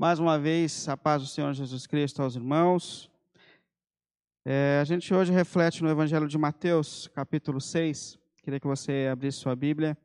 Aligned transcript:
Mais 0.00 0.20
uma 0.20 0.38
vez, 0.38 0.88
a 0.88 0.96
paz 0.96 1.22
do 1.22 1.26
Senhor 1.26 1.52
Jesus 1.52 1.84
Cristo 1.84 2.22
aos 2.22 2.36
irmãos. 2.36 3.10
É, 4.44 4.78
a 4.80 4.84
gente 4.84 5.12
hoje 5.12 5.32
reflete 5.32 5.82
no 5.82 5.90
Evangelho 5.90 6.28
de 6.28 6.38
Mateus, 6.38 7.08
capítulo 7.08 7.60
6. 7.60 8.16
Queria 8.44 8.60
que 8.60 8.66
você 8.68 9.08
abrisse 9.10 9.38
sua 9.38 9.56
Bíblia 9.56 9.98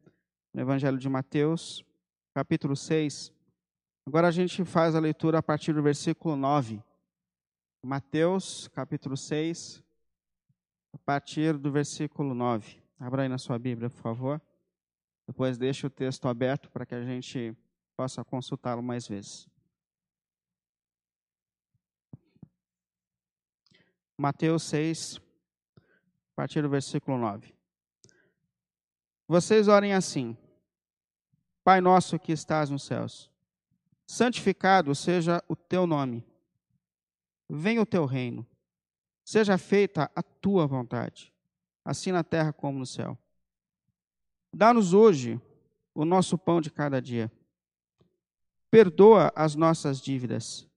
no 0.51 0.61
Evangelho 0.61 0.97
de 0.97 1.07
Mateus, 1.07 1.85
capítulo 2.33 2.75
6. 2.75 3.31
Agora 4.07 4.29
a 4.29 4.31
gente 4.31 4.65
faz 4.65 4.95
a 4.95 4.99
leitura 4.99 5.37
a 5.37 5.43
partir 5.43 5.73
do 5.73 5.83
versículo 5.83 6.35
9. 6.35 6.81
Mateus, 7.85 8.67
capítulo 8.69 9.15
6, 9.15 9.83
a 10.91 10.97
partir 10.97 11.55
do 11.55 11.71
versículo 11.71 12.33
9. 12.33 12.81
Abra 12.99 13.21
aí 13.21 13.29
na 13.29 13.37
sua 13.37 13.59
Bíblia, 13.59 13.91
por 13.91 14.01
favor. 14.01 14.41
Depois 15.27 15.55
deixe 15.59 15.85
o 15.85 15.89
texto 15.91 16.27
aberto 16.27 16.71
para 16.71 16.83
que 16.83 16.95
a 16.95 17.03
gente 17.03 17.55
possa 17.95 18.25
consultá-lo 18.25 18.81
mais 18.81 19.07
vezes. 19.07 19.52
Mateus 24.17 24.63
6, 24.63 25.19
a 25.77 26.35
partir 26.35 26.61
do 26.61 26.69
versículo 26.69 27.17
9. 27.17 27.53
Vocês 29.27 29.67
orem 29.67 29.93
assim: 29.93 30.37
Pai 31.63 31.81
nosso 31.81 32.19
que 32.19 32.31
estás 32.31 32.69
nos 32.69 32.83
céus, 32.83 33.31
santificado 34.05 34.93
seja 34.93 35.43
o 35.47 35.55
teu 35.55 35.87
nome. 35.87 36.25
Venha 37.49 37.81
o 37.81 37.85
teu 37.85 38.05
reino. 38.05 38.45
Seja 39.25 39.57
feita 39.57 40.11
a 40.15 40.21
tua 40.21 40.67
vontade, 40.67 41.33
assim 41.83 42.11
na 42.11 42.23
terra 42.23 42.51
como 42.51 42.79
no 42.79 42.85
céu. 42.85 43.17
Dá-nos 44.53 44.93
hoje 44.93 45.41
o 45.95 46.03
nosso 46.03 46.37
pão 46.37 46.59
de 46.59 46.69
cada 46.69 47.01
dia. 47.01 47.31
Perdoa 48.69 49.31
as 49.35 49.55
nossas 49.55 50.01
dívidas 50.01 50.67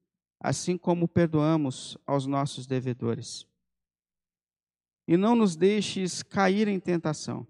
assim 0.41 0.77
como 0.77 1.09
perdoamos 1.09 1.97
aos 2.07 2.27
nossos 2.27 2.67
devedores. 2.67 3.47
E 5.09 5.17
não 5.17 5.34
nos 5.37 5.56
deixes 5.56 6.23
cair 6.23 6.69
em 6.69 6.81
tentação, 6.81 7.47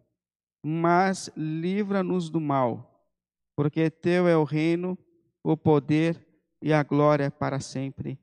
mas 0.62 1.30
livra-nos 1.36 2.28
do 2.28 2.40
mal, 2.40 3.08
porque 3.54 3.90
teu 3.90 4.28
é 4.28 4.36
o 4.36 4.44
reino, 4.44 4.98
o 5.42 5.56
poder 5.56 6.26
e 6.60 6.72
a 6.72 6.82
glória 6.82 7.30
para 7.30 7.60
sempre. 7.60 8.18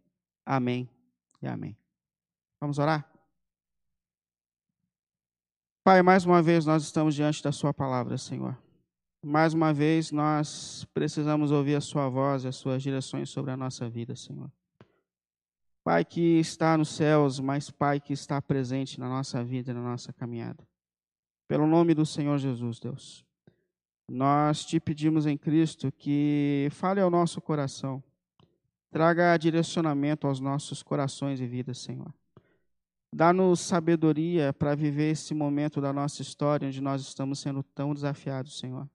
Amém 0.46 0.90
e 1.42 1.48
amém. 1.48 1.78
Vamos 2.60 2.78
orar? 2.80 3.10
Pai, 5.84 6.02
mais 6.02 6.26
uma 6.26 6.42
vez 6.42 6.66
nós 6.66 6.84
estamos 6.84 7.14
diante 7.14 7.44
da 7.44 7.52
Sua 7.52 7.74
palavra, 7.74 8.18
Senhor. 8.18 8.58
Mais 9.26 9.54
uma 9.54 9.74
vez, 9.74 10.12
nós 10.12 10.86
precisamos 10.94 11.50
ouvir 11.50 11.76
a 11.76 11.82
Sua 11.82 12.10
voz 12.10 12.44
e 12.44 12.50
as 12.50 12.58
Suas 12.58 12.84
direções 12.84 13.30
sobre 13.30 13.52
a 13.52 13.58
nossa 13.58 13.90
vida, 13.90 14.18
Senhor. 14.18 14.52
Pai 15.82 16.04
que 16.04 16.40
está 16.40 16.78
nos 16.78 16.90
céus, 16.90 17.40
mas 17.40 17.72
Pai 17.72 18.02
que 18.02 18.12
está 18.12 18.42
presente 18.42 19.00
na 19.00 19.08
nossa 19.08 19.42
vida 19.42 19.72
e 19.72 19.74
na 19.74 19.82
nossa 19.82 20.12
caminhada. 20.12 20.68
Pelo 21.48 21.66
nome 21.66 21.94
do 21.94 22.06
Senhor 22.06 22.38
Jesus, 22.38 22.82
Deus. 22.82 23.26
Nós 24.10 24.66
te 24.66 24.78
pedimos 24.78 25.26
em 25.26 25.38
Cristo 25.38 25.90
que 25.90 26.68
fale 26.72 27.00
ao 27.00 27.10
nosso 27.10 27.40
coração, 27.40 28.04
traga 28.92 29.38
direcionamento 29.38 30.28
aos 30.28 30.42
nossos 30.42 30.84
corações 30.84 31.40
e 31.40 31.48
vidas, 31.48 31.78
Senhor. 31.78 32.14
Dá-nos 33.16 33.62
sabedoria 33.62 34.52
para 34.52 34.76
viver 34.76 35.12
esse 35.12 35.34
momento 35.34 35.80
da 35.80 35.94
nossa 35.94 36.22
história 36.22 36.68
onde 36.68 36.82
nós 36.82 37.02
estamos 37.02 37.40
sendo 37.40 37.64
tão 37.64 37.94
desafiados, 37.94 38.60
Senhor. 38.60 38.86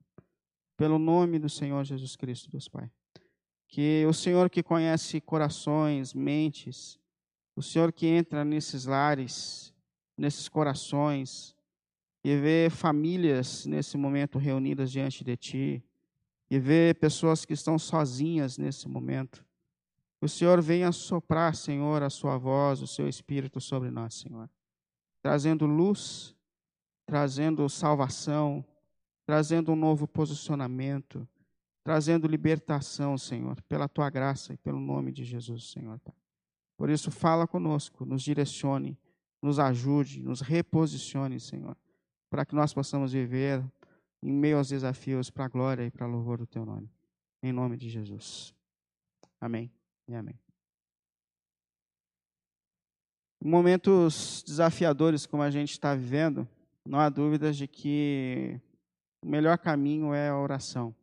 Pelo 0.78 0.96
nome 0.96 1.40
do 1.40 1.48
Senhor 1.48 1.84
Jesus 1.84 2.14
Cristo, 2.14 2.48
Deus 2.48 2.68
Pai. 2.68 2.88
Que 3.66 4.06
o 4.06 4.14
Senhor 4.14 4.48
que 4.48 4.62
conhece 4.62 5.20
corações, 5.20 6.14
mentes, 6.14 7.00
o 7.56 7.60
Senhor 7.60 7.92
que 7.92 8.06
entra 8.06 8.44
nesses 8.44 8.84
lares, 8.86 9.74
nesses 10.16 10.48
corações, 10.48 11.56
e 12.22 12.36
vê 12.36 12.70
famílias 12.70 13.66
nesse 13.66 13.98
momento 13.98 14.38
reunidas 14.38 14.92
diante 14.92 15.25
de 15.25 15.36
Ti, 15.36 15.84
e 16.48 16.60
vê 16.60 16.94
pessoas 16.94 17.44
que 17.44 17.54
estão 17.54 17.76
sozinhas 17.76 18.56
nesse 18.56 18.88
momento. 18.88 19.44
O 20.20 20.28
Senhor 20.28 20.62
venha 20.62 20.92
soprar, 20.92 21.56
Senhor, 21.56 22.04
a 22.04 22.08
Sua 22.08 22.38
voz, 22.38 22.80
o 22.82 22.86
Seu 22.86 23.08
Espírito 23.08 23.60
sobre 23.60 23.91
nós, 23.91 24.14
Senhor, 24.14 24.48
trazendo 25.20 25.66
luz, 25.66 26.36
trazendo 27.04 27.69
salvação, 27.69 28.64
trazendo 29.28 29.72
um 29.72 29.77
novo 29.77 30.09
posicionamento, 30.09 31.28
trazendo 31.84 32.27
libertação, 32.27 33.19
Senhor, 33.19 33.61
pela 33.65 33.87
tua 33.87 34.09
graça 34.09 34.55
e 34.55 34.56
pelo 34.56 34.81
nome 34.81 35.12
de 35.12 35.22
Jesus, 35.22 35.71
Senhor. 35.71 36.00
Por 36.78 36.89
isso, 36.89 37.11
fala 37.11 37.47
conosco, 37.47 38.06
nos 38.06 38.22
direcione, 38.22 38.99
nos 39.43 39.59
ajude, 39.59 40.22
nos 40.22 40.41
reposicione, 40.41 41.39
Senhor, 41.39 41.77
para 42.31 42.47
que 42.47 42.55
nós 42.55 42.72
possamos 42.72 43.12
viver 43.12 43.62
em 44.22 44.33
meio 44.33 44.56
aos 44.56 44.71
desafios 44.71 45.28
para 45.28 45.45
a 45.45 45.49
glória 45.49 45.84
e 45.84 45.91
para 45.91 46.06
a 46.06 46.09
louvor 46.09 46.39
do 46.39 46.47
teu 46.47 46.65
nome. 46.65 46.91
Em 47.43 47.53
nome 47.53 47.77
de 47.77 47.91
Jesus. 47.91 48.55
Amém 49.39 49.71
e 50.09 50.15
amém. 50.15 50.41
Em 53.45 53.50
momentos 53.50 54.43
desafiadores 54.47 55.27
como 55.27 55.43
a 55.43 55.50
gente 55.50 55.72
está 55.72 55.95
vivendo, 55.95 56.49
não 56.83 56.99
há 56.99 57.10
dúvidas 57.10 57.59
de 57.59 57.69
que 57.69 58.59
o 59.22 59.28
melhor 59.28 59.58
caminho 59.58 60.14
é 60.14 60.28
a 60.28 60.38
oração. 60.38 60.94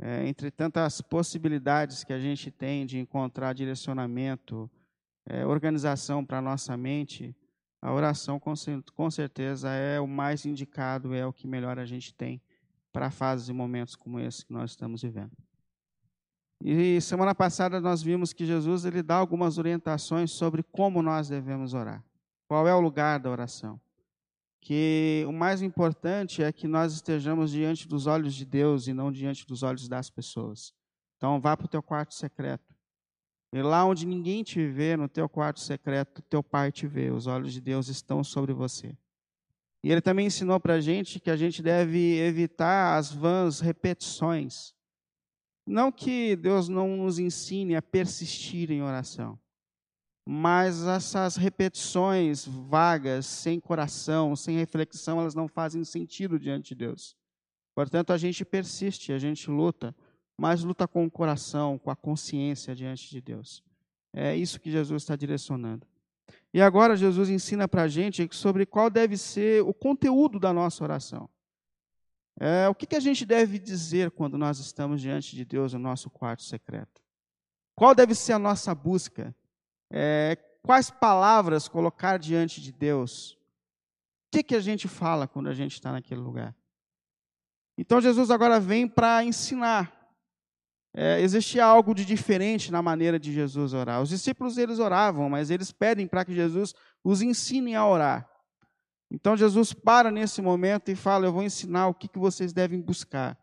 É, 0.00 0.26
entre 0.28 0.50
tantas 0.50 1.00
possibilidades 1.00 2.04
que 2.04 2.12
a 2.12 2.20
gente 2.20 2.50
tem 2.50 2.86
de 2.86 2.98
encontrar 2.98 3.52
direcionamento, 3.52 4.70
é, 5.26 5.44
organização 5.44 6.24
para 6.24 6.38
a 6.38 6.42
nossa 6.42 6.76
mente, 6.76 7.34
a 7.82 7.92
oração 7.92 8.38
com, 8.38 8.54
com 8.94 9.10
certeza 9.10 9.70
é 9.70 10.00
o 10.00 10.06
mais 10.06 10.46
indicado, 10.46 11.14
é 11.14 11.26
o 11.26 11.32
que 11.32 11.46
melhor 11.48 11.78
a 11.78 11.84
gente 11.84 12.14
tem 12.14 12.40
para 12.92 13.10
fases 13.10 13.48
e 13.48 13.52
momentos 13.52 13.94
como 13.94 14.18
esse 14.18 14.46
que 14.46 14.52
nós 14.52 14.70
estamos 14.70 15.02
vivendo. 15.02 15.32
E 16.60 17.00
semana 17.00 17.34
passada 17.34 17.80
nós 17.80 18.02
vimos 18.02 18.32
que 18.32 18.44
Jesus 18.44 18.84
ele 18.84 19.02
dá 19.02 19.16
algumas 19.16 19.58
orientações 19.58 20.32
sobre 20.32 20.62
como 20.62 21.02
nós 21.02 21.28
devemos 21.28 21.74
orar. 21.74 22.04
Qual 22.48 22.66
é 22.66 22.74
o 22.74 22.80
lugar 22.80 23.20
da 23.20 23.30
oração? 23.30 23.80
Que 24.60 25.24
o 25.26 25.32
mais 25.32 25.62
importante 25.62 26.42
é 26.42 26.52
que 26.52 26.66
nós 26.66 26.92
estejamos 26.92 27.50
diante 27.50 27.86
dos 27.86 28.06
olhos 28.06 28.34
de 28.34 28.44
Deus 28.44 28.86
e 28.86 28.92
não 28.92 29.10
diante 29.10 29.46
dos 29.46 29.62
olhos 29.62 29.88
das 29.88 30.10
pessoas. 30.10 30.72
Então, 31.16 31.40
vá 31.40 31.56
para 31.56 31.66
o 31.66 31.68
teu 31.68 31.82
quarto 31.82 32.14
secreto. 32.14 32.74
E 33.52 33.62
lá 33.62 33.84
onde 33.84 34.06
ninguém 34.06 34.42
te 34.42 34.66
vê, 34.66 34.96
no 34.96 35.08
teu 35.08 35.28
quarto 35.28 35.60
secreto, 35.60 36.22
teu 36.22 36.42
Pai 36.42 36.70
te 36.70 36.86
vê. 36.86 37.10
Os 37.10 37.26
olhos 37.26 37.52
de 37.52 37.60
Deus 37.60 37.88
estão 37.88 38.22
sobre 38.22 38.52
você. 38.52 38.96
E 39.82 39.90
ele 39.90 40.00
também 40.00 40.26
ensinou 40.26 40.60
para 40.60 40.74
a 40.74 40.80
gente 40.80 41.20
que 41.20 41.30
a 41.30 41.36
gente 41.36 41.62
deve 41.62 42.18
evitar 42.18 42.98
as 42.98 43.12
vãs 43.12 43.60
repetições. 43.60 44.74
Não 45.66 45.92
que 45.92 46.34
Deus 46.36 46.68
não 46.68 46.96
nos 46.96 47.18
ensine 47.18 47.76
a 47.76 47.82
persistir 47.82 48.70
em 48.70 48.82
oração, 48.82 49.38
mas 50.30 50.86
essas 50.86 51.36
repetições 51.36 52.44
vagas, 52.44 53.24
sem 53.24 53.58
coração, 53.58 54.36
sem 54.36 54.58
reflexão, 54.58 55.18
elas 55.18 55.34
não 55.34 55.48
fazem 55.48 55.82
sentido 55.84 56.38
diante 56.38 56.74
de 56.74 56.84
Deus. 56.84 57.16
Portanto, 57.74 58.12
a 58.12 58.18
gente 58.18 58.44
persiste, 58.44 59.10
a 59.10 59.18
gente 59.18 59.50
luta, 59.50 59.96
mas 60.36 60.62
luta 60.62 60.86
com 60.86 61.06
o 61.06 61.10
coração, 61.10 61.78
com 61.78 61.90
a 61.90 61.96
consciência 61.96 62.74
diante 62.74 63.08
de 63.08 63.22
Deus. 63.22 63.64
É 64.12 64.36
isso 64.36 64.60
que 64.60 64.70
Jesus 64.70 65.02
está 65.02 65.16
direcionando. 65.16 65.86
E 66.52 66.60
agora 66.60 66.94
Jesus 66.94 67.30
ensina 67.30 67.66
para 67.66 67.84
a 67.84 67.88
gente 67.88 68.28
sobre 68.32 68.66
qual 68.66 68.90
deve 68.90 69.16
ser 69.16 69.62
o 69.62 69.72
conteúdo 69.72 70.38
da 70.38 70.52
nossa 70.52 70.84
oração. 70.84 71.26
É, 72.38 72.68
o 72.68 72.74
que, 72.74 72.84
que 72.84 72.96
a 72.96 73.00
gente 73.00 73.24
deve 73.24 73.58
dizer 73.58 74.10
quando 74.10 74.36
nós 74.36 74.58
estamos 74.58 75.00
diante 75.00 75.34
de 75.34 75.46
Deus 75.46 75.72
no 75.72 75.78
nosso 75.78 76.10
quarto 76.10 76.42
secreto? 76.42 77.00
Qual 77.74 77.94
deve 77.94 78.14
ser 78.14 78.34
a 78.34 78.38
nossa 78.38 78.74
busca? 78.74 79.34
É, 79.90 80.36
quais 80.62 80.90
palavras 80.90 81.68
colocar 81.68 82.18
diante 82.18 82.60
de 82.60 82.72
Deus. 82.72 83.32
O 83.32 84.30
que, 84.32 84.42
que 84.42 84.54
a 84.54 84.60
gente 84.60 84.86
fala 84.86 85.26
quando 85.26 85.48
a 85.48 85.54
gente 85.54 85.72
está 85.72 85.92
naquele 85.92 86.20
lugar? 86.20 86.54
Então 87.76 88.00
Jesus 88.00 88.30
agora 88.30 88.58
vem 88.58 88.86
para 88.86 89.24
ensinar. 89.24 89.96
É, 90.94 91.20
existia 91.20 91.64
algo 91.64 91.94
de 91.94 92.04
diferente 92.04 92.72
na 92.72 92.82
maneira 92.82 93.18
de 93.18 93.32
Jesus 93.32 93.72
orar. 93.72 94.02
Os 94.02 94.08
discípulos 94.08 94.58
eles 94.58 94.78
oravam, 94.78 95.30
mas 95.30 95.50
eles 95.50 95.70
pedem 95.70 96.06
para 96.06 96.24
que 96.24 96.34
Jesus 96.34 96.74
os 97.04 97.22
ensine 97.22 97.74
a 97.74 97.86
orar. 97.86 98.28
Então 99.10 99.36
Jesus 99.36 99.72
para 99.72 100.10
nesse 100.10 100.42
momento 100.42 100.90
e 100.90 100.96
fala: 100.96 101.26
Eu 101.26 101.32
vou 101.32 101.42
ensinar 101.42 101.86
o 101.88 101.94
que, 101.94 102.08
que 102.08 102.18
vocês 102.18 102.52
devem 102.52 102.80
buscar. 102.80 103.38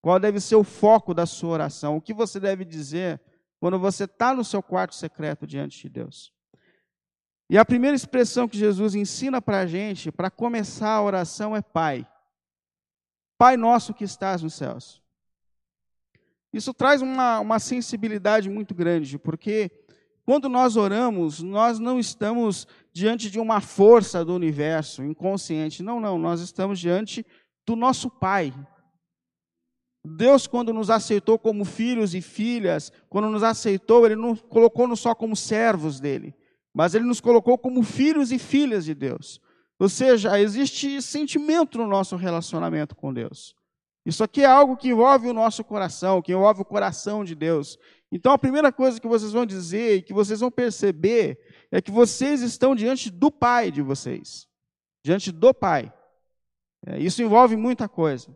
Qual 0.00 0.20
deve 0.20 0.38
ser 0.38 0.56
o 0.56 0.62
foco 0.62 1.12
da 1.12 1.26
sua 1.26 1.50
oração? 1.50 1.96
O 1.96 2.00
que 2.00 2.14
você 2.14 2.38
deve 2.38 2.64
dizer 2.64 3.20
quando 3.60 3.78
você 3.78 4.04
está 4.04 4.34
no 4.34 4.44
seu 4.44 4.62
quarto 4.62 4.94
secreto 4.94 5.46
diante 5.46 5.82
de 5.82 5.88
Deus. 5.88 6.32
E 7.50 7.56
a 7.56 7.64
primeira 7.64 7.96
expressão 7.96 8.46
que 8.46 8.58
Jesus 8.58 8.94
ensina 8.94 9.40
para 9.40 9.60
a 9.60 9.66
gente, 9.66 10.12
para 10.12 10.30
começar 10.30 10.90
a 10.90 11.02
oração, 11.02 11.56
é 11.56 11.62
Pai. 11.62 12.06
Pai 13.38 13.56
nosso 13.56 13.94
que 13.94 14.04
estás 14.04 14.42
nos 14.42 14.54
céus. 14.54 15.02
Isso 16.52 16.74
traz 16.74 17.00
uma, 17.00 17.40
uma 17.40 17.58
sensibilidade 17.58 18.50
muito 18.50 18.74
grande, 18.74 19.18
porque 19.18 19.70
quando 20.24 20.48
nós 20.48 20.76
oramos, 20.76 21.40
nós 21.42 21.78
não 21.78 21.98
estamos 21.98 22.66
diante 22.92 23.30
de 23.30 23.40
uma 23.40 23.62
força 23.62 24.22
do 24.24 24.34
universo 24.34 25.02
inconsciente. 25.02 25.82
Não, 25.82 25.98
não, 25.98 26.18
nós 26.18 26.40
estamos 26.40 26.78
diante 26.78 27.24
do 27.66 27.74
nosso 27.74 28.10
Pai. 28.10 28.52
Deus, 30.08 30.46
quando 30.46 30.72
nos 30.72 30.90
aceitou 30.90 31.38
como 31.38 31.64
filhos 31.64 32.14
e 32.14 32.20
filhas, 32.20 32.92
quando 33.08 33.28
nos 33.28 33.42
aceitou, 33.42 34.06
Ele 34.06 34.16
não 34.16 34.34
colocou-nos 34.34 35.00
só 35.00 35.14
como 35.14 35.36
servos 35.36 36.00
dele, 36.00 36.34
mas 36.74 36.94
Ele 36.94 37.04
nos 37.04 37.20
colocou 37.20 37.56
como 37.56 37.82
filhos 37.82 38.32
e 38.32 38.38
filhas 38.38 38.84
de 38.84 38.94
Deus. 38.94 39.40
Ou 39.78 39.88
seja, 39.88 40.40
existe 40.40 41.00
sentimento 41.00 41.78
no 41.78 41.86
nosso 41.86 42.16
relacionamento 42.16 42.96
com 42.96 43.12
Deus. 43.12 43.54
Isso 44.04 44.24
aqui 44.24 44.42
é 44.42 44.46
algo 44.46 44.76
que 44.76 44.88
envolve 44.88 45.28
o 45.28 45.34
nosso 45.34 45.62
coração, 45.62 46.22
que 46.22 46.32
envolve 46.32 46.62
o 46.62 46.64
coração 46.64 47.24
de 47.24 47.34
Deus. 47.34 47.78
Então, 48.10 48.32
a 48.32 48.38
primeira 48.38 48.72
coisa 48.72 49.00
que 49.00 49.06
vocês 49.06 49.32
vão 49.32 49.44
dizer 49.44 49.96
e 49.96 50.02
que 50.02 50.14
vocês 50.14 50.40
vão 50.40 50.50
perceber 50.50 51.38
é 51.70 51.80
que 51.80 51.90
vocês 51.90 52.40
estão 52.40 52.74
diante 52.74 53.10
do 53.10 53.30
Pai 53.30 53.70
de 53.70 53.82
vocês, 53.82 54.48
diante 55.04 55.30
do 55.30 55.52
Pai. 55.52 55.92
É, 56.86 56.98
isso 56.98 57.22
envolve 57.22 57.54
muita 57.54 57.88
coisa. 57.88 58.34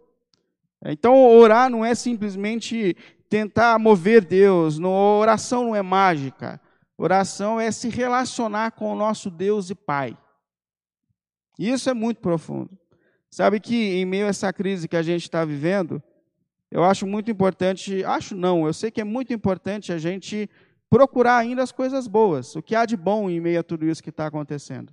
É, 0.84 0.92
então, 0.92 1.14
orar 1.26 1.70
não 1.70 1.84
é 1.84 1.94
simplesmente 1.94 2.96
tentar 3.28 3.78
mover 3.78 4.24
Deus, 4.24 4.78
não, 4.78 4.90
oração 4.90 5.64
não 5.64 5.76
é 5.76 5.82
mágica. 5.82 6.60
Oração 6.98 7.58
é 7.58 7.70
se 7.70 7.88
relacionar 7.88 8.72
com 8.72 8.92
o 8.92 8.96
nosso 8.96 9.30
Deus 9.30 9.70
e 9.70 9.74
Pai. 9.74 10.16
Isso 11.58 11.88
é 11.88 11.94
muito 11.94 12.20
profundo. 12.20 12.70
Sabe 13.30 13.60
que 13.60 13.74
em 13.74 14.04
meio 14.04 14.26
a 14.26 14.28
essa 14.28 14.52
crise 14.52 14.86
que 14.86 14.96
a 14.96 15.02
gente 15.02 15.22
está 15.22 15.44
vivendo, 15.44 16.02
eu 16.70 16.84
acho 16.84 17.06
muito 17.06 17.30
importante, 17.30 18.04
acho 18.04 18.34
não, 18.34 18.66
eu 18.66 18.72
sei 18.72 18.90
que 18.90 19.00
é 19.00 19.04
muito 19.04 19.32
importante 19.32 19.92
a 19.92 19.98
gente 19.98 20.50
procurar 20.90 21.38
ainda 21.38 21.62
as 21.62 21.72
coisas 21.72 22.06
boas, 22.06 22.54
o 22.54 22.62
que 22.62 22.74
há 22.74 22.84
de 22.84 22.96
bom 22.96 23.30
em 23.30 23.40
meio 23.40 23.60
a 23.60 23.62
tudo 23.62 23.86
isso 23.86 24.02
que 24.02 24.10
está 24.10 24.26
acontecendo. 24.26 24.92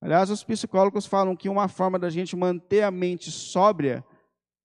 Aliás, 0.00 0.30
os 0.30 0.44
psicólogos 0.44 1.06
falam 1.06 1.34
que 1.34 1.48
uma 1.48 1.66
forma 1.66 1.98
da 1.98 2.10
gente 2.10 2.36
manter 2.36 2.82
a 2.82 2.90
mente 2.90 3.30
sóbria 3.30 4.04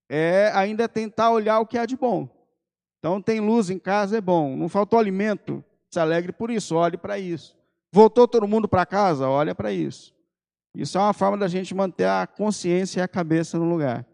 é 0.09 0.51
ainda 0.53 0.87
tentar 0.87 1.31
olhar 1.31 1.59
o 1.59 1.65
que 1.65 1.77
há 1.77 1.85
de 1.85 1.95
bom. 1.95 2.29
Então, 2.99 3.21
tem 3.21 3.39
luz 3.39 3.69
em 3.69 3.79
casa, 3.79 4.17
é 4.17 4.21
bom. 4.21 4.55
Não 4.55 4.67
faltou 4.69 4.97
alimento, 4.97 5.63
se 5.89 5.99
alegre 5.99 6.31
por 6.31 6.49
isso, 6.49 6.75
olhe 6.75 6.97
para 6.97 7.17
isso. 7.19 7.55
Voltou 7.91 8.27
todo 8.27 8.47
mundo 8.47 8.67
para 8.67 8.85
casa, 8.85 9.27
olha 9.27 9.55
para 9.55 9.71
isso. 9.71 10.13
Isso 10.75 10.97
é 10.97 11.01
uma 11.01 11.13
forma 11.13 11.37
da 11.37 11.47
gente 11.47 11.73
manter 11.73 12.07
a 12.07 12.27
consciência 12.27 12.99
e 12.99 13.03
a 13.03 13.07
cabeça 13.07 13.57
no 13.57 13.65
lugar. 13.65 14.05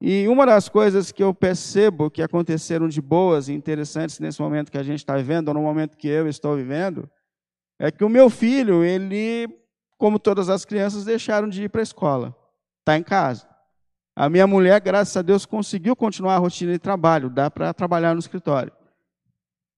E 0.00 0.28
uma 0.28 0.46
das 0.46 0.68
coisas 0.68 1.10
que 1.10 1.22
eu 1.22 1.34
percebo 1.34 2.10
que 2.10 2.22
aconteceram 2.22 2.88
de 2.88 3.00
boas 3.00 3.48
e 3.48 3.52
interessantes 3.52 4.20
nesse 4.20 4.40
momento 4.40 4.70
que 4.70 4.78
a 4.78 4.82
gente 4.82 4.98
está 4.98 5.16
vivendo, 5.16 5.48
ou 5.48 5.54
no 5.54 5.62
momento 5.62 5.96
que 5.96 6.06
eu 6.06 6.28
estou 6.28 6.56
vivendo, 6.56 7.10
é 7.78 7.90
que 7.90 8.04
o 8.04 8.08
meu 8.08 8.30
filho, 8.30 8.84
ele, 8.84 9.48
como 9.96 10.18
todas 10.18 10.48
as 10.48 10.64
crianças, 10.64 11.04
deixaram 11.04 11.48
de 11.48 11.64
ir 11.64 11.68
para 11.68 11.80
a 11.80 11.82
escola. 11.82 12.36
Está 12.80 12.96
em 12.96 13.02
casa. 13.02 13.48
A 14.18 14.28
minha 14.28 14.48
mulher, 14.48 14.80
graças 14.80 15.16
a 15.16 15.22
Deus, 15.22 15.46
conseguiu 15.46 15.94
continuar 15.94 16.34
a 16.34 16.38
rotina 16.38 16.72
de 16.72 16.78
trabalho, 16.80 17.30
dá 17.30 17.48
para 17.48 17.72
trabalhar 17.72 18.14
no 18.14 18.18
escritório. 18.18 18.72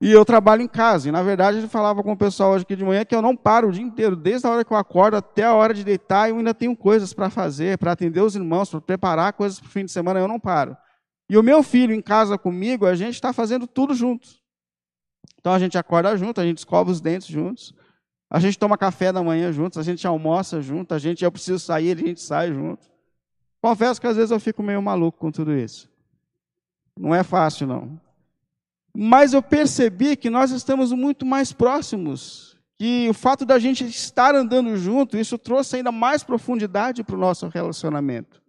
E 0.00 0.10
eu 0.10 0.24
trabalho 0.24 0.62
em 0.62 0.66
casa. 0.66 1.10
E, 1.10 1.12
na 1.12 1.22
verdade, 1.22 1.58
ele 1.58 1.68
falava 1.68 2.02
com 2.02 2.12
o 2.12 2.16
pessoal 2.16 2.52
hoje 2.52 2.62
aqui 2.62 2.74
de 2.74 2.82
manhã 2.82 3.04
que 3.04 3.14
eu 3.14 3.20
não 3.20 3.36
paro 3.36 3.68
o 3.68 3.70
dia 3.70 3.84
inteiro, 3.84 4.16
desde 4.16 4.46
a 4.46 4.50
hora 4.50 4.64
que 4.64 4.72
eu 4.72 4.78
acordo 4.78 5.18
até 5.18 5.44
a 5.44 5.52
hora 5.52 5.74
de 5.74 5.84
deitar, 5.84 6.30
eu 6.30 6.38
ainda 6.38 6.54
tenho 6.54 6.74
coisas 6.74 7.12
para 7.12 7.28
fazer, 7.28 7.76
para 7.76 7.92
atender 7.92 8.22
os 8.22 8.34
irmãos, 8.34 8.70
para 8.70 8.80
preparar 8.80 9.34
coisas 9.34 9.60
para 9.60 9.66
o 9.66 9.70
fim 9.70 9.84
de 9.84 9.92
semana, 9.92 10.18
eu 10.18 10.26
não 10.26 10.40
paro. 10.40 10.74
E 11.28 11.36
o 11.36 11.42
meu 11.42 11.62
filho 11.62 11.92
em 11.92 12.00
casa 12.00 12.38
comigo, 12.38 12.86
a 12.86 12.94
gente 12.94 13.16
está 13.16 13.34
fazendo 13.34 13.66
tudo 13.66 13.94
juntos. 13.94 14.40
Então 15.38 15.52
a 15.52 15.58
gente 15.58 15.76
acorda 15.76 16.16
junto, 16.16 16.40
a 16.40 16.44
gente 16.44 16.56
escova 16.56 16.90
os 16.90 17.02
dentes 17.02 17.28
juntos, 17.28 17.74
a 18.30 18.40
gente 18.40 18.58
toma 18.58 18.78
café 18.78 19.12
da 19.12 19.22
manhã 19.22 19.52
juntos, 19.52 19.76
a 19.76 19.82
gente 19.82 20.06
almoça 20.06 20.62
junto, 20.62 20.94
a 20.94 20.98
gente, 20.98 21.22
eu 21.22 21.30
preciso 21.30 21.58
sair, 21.58 21.92
a 21.92 22.00
gente 22.00 22.22
sai 22.22 22.54
junto. 22.54 22.89
Confesso 23.60 24.00
que 24.00 24.06
às 24.06 24.16
vezes 24.16 24.30
eu 24.30 24.40
fico 24.40 24.62
meio 24.62 24.80
maluco 24.80 25.18
com 25.18 25.30
tudo 25.30 25.52
isso. 25.52 25.88
Não 26.98 27.14
é 27.14 27.22
fácil, 27.22 27.66
não. 27.66 28.00
Mas 28.94 29.32
eu 29.32 29.42
percebi 29.42 30.16
que 30.16 30.30
nós 30.30 30.50
estamos 30.50 30.92
muito 30.92 31.24
mais 31.24 31.52
próximos. 31.52 32.56
E 32.78 33.06
o 33.08 33.14
fato 33.14 33.44
da 33.44 33.58
gente 33.58 33.84
estar 33.84 34.34
andando 34.34 34.76
junto, 34.76 35.16
isso 35.16 35.36
trouxe 35.36 35.76
ainda 35.76 35.92
mais 35.92 36.24
profundidade 36.24 37.04
para 37.04 37.14
o 37.14 37.18
nosso 37.18 37.46
relacionamento. 37.48 38.40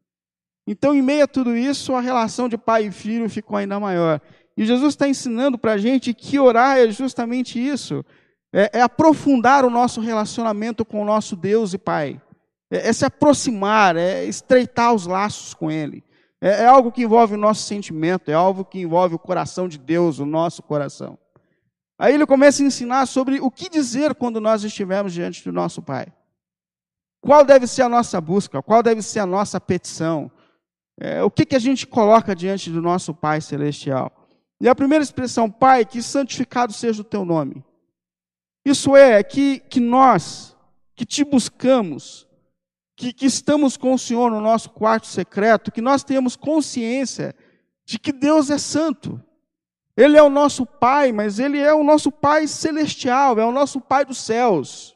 Então, 0.66 0.94
em 0.94 1.02
meio 1.02 1.26
a 1.26 1.28
tudo 1.28 1.56
isso, 1.56 1.94
a 1.94 2.02
relação 2.02 2.48
de 2.48 2.58
pai 2.58 2.86
e 2.86 2.92
filho 2.92 3.30
ficou 3.30 3.58
ainda 3.58 3.80
maior. 3.80 4.22
E 4.56 4.66
Jesus 4.66 4.94
está 4.94 5.08
ensinando 5.08 5.58
para 5.58 5.74
a 5.74 5.78
gente 5.78 6.14
que 6.14 6.40
orar 6.40 6.78
é 6.78 6.90
justamente 6.92 7.60
isso: 7.60 8.06
é, 8.54 8.80
é, 8.80 8.82
aprofundar 8.82 9.66
o 9.66 9.70
nosso 9.70 10.00
relacionamento 10.00 10.86
com 10.86 11.02
o 11.02 11.06
nosso 11.06 11.36
Deus 11.36 11.74
e 11.74 11.78
Pai, 11.78 12.22
é, 12.72 12.88
é 12.88 12.94
se 12.94 13.06
aproximar, 13.06 13.98
é 13.98 14.24
estreitar 14.24 14.94
os 14.94 15.06
laços 15.06 15.54
com 15.54 15.70
Ele. 15.70 16.04
É, 16.40 16.64
é 16.64 16.66
algo 16.66 16.92
que 16.92 17.04
envolve 17.04 17.36
o 17.36 17.38
nosso 17.38 17.64
sentimento, 17.64 18.32
é 18.32 18.34
algo 18.34 18.66
que 18.66 18.80
envolve 18.80 19.14
o 19.14 19.20
coração 19.20 19.68
de 19.68 19.78
Deus, 19.78 20.18
o 20.18 20.26
nosso 20.26 20.64
coração. 20.64 21.20
Aí 22.00 22.16
ele 22.16 22.26
começa 22.26 22.64
a 22.64 22.66
ensinar 22.66 23.06
sobre 23.06 23.40
o 23.40 23.52
que 23.52 23.70
dizer 23.70 24.16
quando 24.16 24.42
nós 24.42 24.64
estivermos 24.64 25.14
diante 25.14 25.44
do 25.44 25.52
nosso 25.52 25.84
Pai. 25.84 26.08
Qual 27.22 27.46
deve 27.46 27.68
ser 27.68 27.84
a 27.84 27.90
nossa 27.90 28.20
busca? 28.20 28.60
Qual 28.64 28.82
deve 28.82 29.04
ser 29.04 29.20
a 29.20 29.26
nossa 29.28 29.62
petição? 29.62 30.32
É, 31.00 31.22
o 31.22 31.30
que, 31.30 31.46
que 31.46 31.56
a 31.56 31.60
gente 31.60 31.86
coloca 31.86 32.36
diante 32.36 32.72
do 32.72 32.82
nosso 32.82 33.14
Pai 33.14 33.40
Celestial? 33.40 34.12
E 34.60 34.68
a 34.68 34.74
primeira 34.74 35.04
expressão, 35.04 35.50
Pai, 35.50 35.86
que 35.86 36.02
santificado 36.02 36.74
seja 36.74 37.02
o 37.02 37.06
teu 37.06 37.24
nome. 37.24 37.64
Isso 38.66 38.96
é, 38.96 39.22
que, 39.22 39.60
que 39.60 39.80
nós, 39.80 40.56
que 40.96 41.06
te 41.06 41.24
buscamos, 41.24 42.28
que, 43.02 43.12
que 43.12 43.26
estamos 43.26 43.76
com 43.76 43.96
o 43.96 43.98
Senhor 43.98 44.30
no 44.30 44.40
nosso 44.40 44.70
quarto 44.70 45.08
secreto, 45.08 45.72
que 45.72 45.82
nós 45.82 46.04
tenhamos 46.04 46.36
consciência 46.36 47.36
de 47.84 47.98
que 47.98 48.12
Deus 48.12 48.52
é 48.52 48.60
santo. 48.60 49.20
Ele 49.98 50.16
é 50.16 50.22
o 50.22 50.30
nosso 50.30 50.68
Pai, 50.68 51.12
mas 51.12 51.40
Ele 51.40 51.58
é 51.58 51.74
o 51.74 51.84
nosso 51.84 52.12
Pai 52.12 52.46
celestial, 52.46 53.40
é 53.40 53.46
o 53.46 53.52
nosso 53.52 53.82
Pai 53.82 54.06
dos 54.06 54.20
céus. 54.20 54.96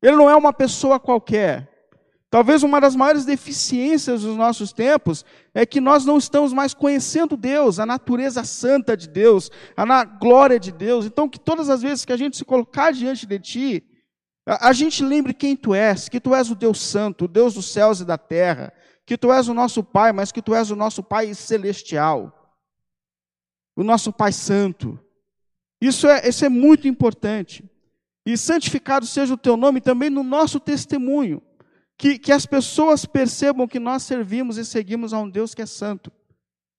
Ele 0.00 0.16
não 0.16 0.30
é 0.30 0.36
uma 0.36 0.52
pessoa 0.52 1.00
qualquer. 1.00 1.68
Talvez 2.30 2.62
uma 2.62 2.80
das 2.80 2.94
maiores 2.94 3.24
deficiências 3.24 4.22
dos 4.22 4.36
nossos 4.36 4.72
tempos 4.72 5.24
é 5.52 5.66
que 5.66 5.80
nós 5.80 6.06
não 6.06 6.16
estamos 6.16 6.52
mais 6.52 6.72
conhecendo 6.72 7.36
Deus, 7.36 7.80
a 7.80 7.84
natureza 7.84 8.44
santa 8.44 8.96
de 8.96 9.08
Deus, 9.08 9.50
a 9.76 10.04
glória 10.04 10.60
de 10.60 10.70
Deus. 10.70 11.04
Então, 11.04 11.28
que 11.28 11.40
todas 11.40 11.68
as 11.68 11.82
vezes 11.82 12.04
que 12.04 12.12
a 12.12 12.16
gente 12.16 12.36
se 12.36 12.44
colocar 12.44 12.92
diante 12.92 13.26
de 13.26 13.38
Ti, 13.40 13.89
a, 14.46 14.72
gente 14.72 15.04
lembre 15.04 15.34
quem 15.34 15.54
tu 15.54 15.74
és, 15.74 16.08
que 16.08 16.20
tu 16.20 16.34
és 16.34 16.50
o 16.50 16.54
Deus 16.54 16.80
Santo, 16.80 17.24
o 17.24 17.28
Deus 17.28 17.54
dos 17.54 17.66
céus 17.72 18.00
e 18.00 18.04
da 18.04 18.16
terra, 18.16 18.72
que 19.06 19.16
tu 19.16 19.32
és 19.32 19.48
o 19.48 19.54
nosso 19.54 19.84
Pai, 19.84 20.12
mas 20.12 20.32
que 20.32 20.42
tu 20.42 20.54
és 20.54 20.70
o 20.70 20.76
nosso 20.76 21.02
Pai 21.02 21.34
celestial, 21.34 22.56
o 23.76 23.84
nosso 23.84 24.12
Pai 24.12 24.32
Santo. 24.32 24.98
Isso 25.80 26.06
é, 26.08 26.28
isso 26.28 26.44
é 26.44 26.48
muito 26.48 26.88
importante. 26.88 27.64
E 28.24 28.36
santificado 28.36 29.06
seja 29.06 29.34
o 29.34 29.38
teu 29.38 29.56
nome 29.56 29.80
também 29.80 30.10
no 30.10 30.22
nosso 30.22 30.60
testemunho. 30.60 31.42
Que, 31.96 32.18
que 32.18 32.32
as 32.32 32.46
pessoas 32.46 33.04
percebam 33.04 33.68
que 33.68 33.78
nós 33.78 34.04
servimos 34.04 34.56
e 34.56 34.64
seguimos 34.64 35.12
a 35.12 35.18
um 35.18 35.28
Deus 35.28 35.54
que 35.54 35.60
é 35.60 35.66
santo. 35.66 36.10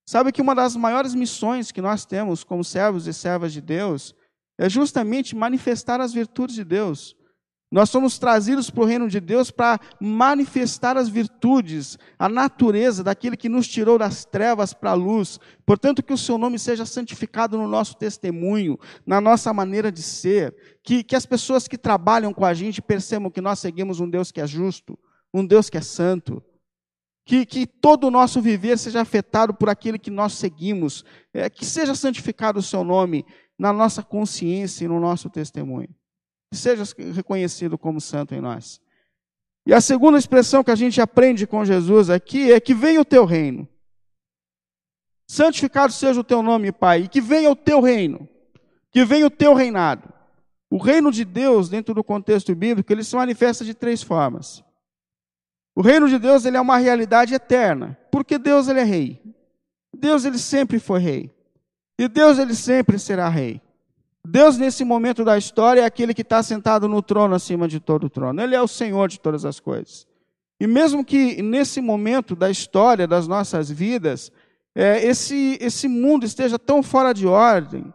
Sabe 0.04 0.32
que 0.32 0.42
uma 0.42 0.56
das 0.56 0.76
maiores 0.76 1.14
missões 1.14 1.72
que 1.72 1.82
nós 1.82 2.06
temos 2.06 2.44
como 2.44 2.64
servos 2.64 3.06
e 3.06 3.14
servas 3.14 3.54
de 3.54 3.62
Deus 3.62 4.16
é 4.58 4.68
justamente 4.68 5.36
manifestar 5.36 6.02
as 6.02 6.12
virtudes 6.12 6.56
de 6.56 6.64
Deus. 6.64 7.16
Nós 7.72 7.90
somos 7.90 8.20
trazidos 8.20 8.70
para 8.70 8.84
o 8.84 8.86
reino 8.86 9.08
de 9.08 9.22
Deus 9.22 9.50
para 9.50 9.80
manifestar 9.98 10.98
as 10.98 11.08
virtudes, 11.08 11.98
a 12.20 12.28
natureza 12.28 13.02
daquele 13.02 13.38
que 13.38 13.48
nos 13.48 13.66
tirou 13.66 13.98
das 13.98 14.26
trevas 14.26 14.74
para 14.74 14.92
a 14.92 14.94
luz. 14.94 15.40
Portanto, 15.66 16.04
que 16.04 16.12
o 16.12 16.18
seu 16.18 16.38
nome 16.38 16.60
seja 16.60 16.86
santificado 16.86 17.58
no 17.58 17.70
nosso 17.70 17.96
testemunho, 17.96 18.78
na 19.06 19.22
nossa 19.22 19.54
maneira 19.54 19.90
de 19.90 20.02
ser. 20.02 20.54
Que, 20.84 21.02
que 21.02 21.16
as 21.16 21.26
pessoas 21.26 21.66
que 21.66 21.78
trabalham 21.78 22.34
com 22.34 22.44
a 22.44 22.54
gente 22.54 22.82
percebam 22.82 23.32
que 23.32 23.40
nós 23.40 23.60
seguimos 23.60 24.02
um 24.02 24.10
Deus 24.10 24.34
que 24.34 24.42
é 24.42 24.48
justo, 24.48 25.00
um 25.34 25.46
Deus 25.46 25.70
que 25.70 25.78
é 25.78 25.82
santo. 25.82 26.44
Que, 27.26 27.46
que 27.46 27.66
todo 27.66 28.08
o 28.08 28.12
nosso 28.12 28.42
viver 28.42 28.78
seja 28.78 29.00
afetado 29.00 29.54
por 29.54 29.70
aquele 29.70 29.98
que 29.98 30.12
nós 30.12 30.34
seguimos. 30.34 31.06
É, 31.34 31.50
que 31.50 31.64
seja 31.64 31.96
santificado 31.96 32.60
o 32.60 32.64
seu 32.64 32.84
nome 32.84 33.26
na 33.58 33.72
nossa 33.72 34.04
consciência 34.04 34.84
e 34.84 34.90
no 34.90 35.00
nosso 35.00 35.30
testemunho 35.30 35.88
seja 36.54 36.84
reconhecido 37.14 37.78
como 37.78 38.02
santo 38.02 38.34
em 38.34 38.42
nós. 38.42 38.82
E 39.66 39.74
a 39.74 39.82
segunda 39.82 40.18
expressão 40.18 40.64
que 40.64 40.72
a 40.72 40.76
gente 40.76 41.00
aprende 41.00 41.46
com 41.46 41.64
Jesus 41.64 42.10
aqui 42.10 42.52
é 42.52 42.60
que 42.60 42.74
venha 42.74 43.02
o 43.02 43.06
teu 43.06 43.26
reino. 43.26 43.68
Santificado 45.28 45.94
seja 45.94 46.20
o 46.20 46.24
teu 46.24 46.42
nome, 46.42 46.72
Pai, 46.72 47.04
e 47.04 47.08
que 47.08 47.22
venha 47.22 47.50
o 47.50 47.56
teu 47.56 47.80
reino, 47.80 48.28
que 48.92 49.06
venha 49.06 49.26
o 49.26 49.30
teu 49.30 49.54
reinado. 49.54 50.12
O 50.70 50.78
reino 50.78 51.12
de 51.12 51.24
Deus, 51.24 51.70
dentro 51.70 51.94
do 51.94 52.04
contexto 52.04 52.54
bíblico, 52.56 52.92
ele 52.92 53.04
se 53.04 53.16
manifesta 53.16 53.64
de 53.64 53.74
três 53.74 54.02
formas. 54.02 54.64
O 55.76 55.82
reino 55.82 56.10
de 56.10 56.18
Deus 56.18 56.44
ele 56.44 56.58
é 56.58 56.62
uma 56.62 56.78
realidade 56.78 57.34
eterna, 57.34 57.98
porque 58.12 58.38
Deus 58.38 58.68
ele 58.68 58.80
é 58.80 58.84
rei. 58.84 59.22
Deus 59.96 60.26
ele 60.26 60.38
sempre 60.38 60.80
foi 60.80 61.00
rei. 61.00 61.42
E 62.02 62.08
Deus, 62.08 62.40
ele 62.40 62.56
sempre 62.56 62.98
será 62.98 63.30
rei. 63.30 63.62
Deus, 64.26 64.58
nesse 64.58 64.84
momento 64.84 65.26
da 65.26 65.38
história, 65.38 65.82
é 65.82 65.86
aquele 65.86 66.14
que 66.14 66.22
está 66.22 66.44
sentado 66.44 66.88
no 66.88 67.02
trono 67.02 67.34
acima 67.34 67.68
de 67.68 67.80
todo 67.80 68.06
o 68.06 68.10
trono. 68.10 68.42
Ele 68.42 68.56
é 68.56 68.62
o 68.62 68.68
Senhor 68.68 69.08
de 69.08 69.20
todas 69.20 69.46
as 69.46 69.60
coisas. 69.60 70.08
E 70.60 70.68
mesmo 70.68 71.04
que 71.04 71.42
nesse 71.42 71.82
momento 71.82 72.36
da 72.36 72.50
história 72.50 73.08
das 73.08 73.28
nossas 73.28 73.70
vidas, 73.70 74.32
é, 74.76 75.04
esse, 75.04 75.58
esse 75.60 75.88
mundo 75.88 76.26
esteja 76.26 76.60
tão 76.60 76.84
fora 76.84 77.14
de 77.14 77.26
ordem, 77.26 77.92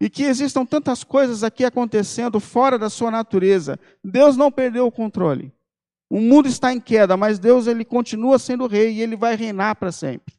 e 0.00 0.08
que 0.08 0.22
existam 0.22 0.64
tantas 0.64 1.02
coisas 1.02 1.42
aqui 1.42 1.64
acontecendo 1.64 2.38
fora 2.38 2.78
da 2.78 2.88
sua 2.88 3.10
natureza, 3.10 3.78
Deus 4.02 4.36
não 4.36 4.50
perdeu 4.50 4.86
o 4.86 4.92
controle. 4.92 5.52
O 6.08 6.20
mundo 6.20 6.48
está 6.48 6.72
em 6.72 6.80
queda, 6.80 7.16
mas 7.16 7.38
Deus 7.38 7.66
ele 7.66 7.84
continua 7.84 8.38
sendo 8.38 8.66
rei 8.66 8.94
e 8.94 9.02
ele 9.02 9.16
vai 9.16 9.34
reinar 9.36 9.76
para 9.76 9.92
sempre. 9.92 10.34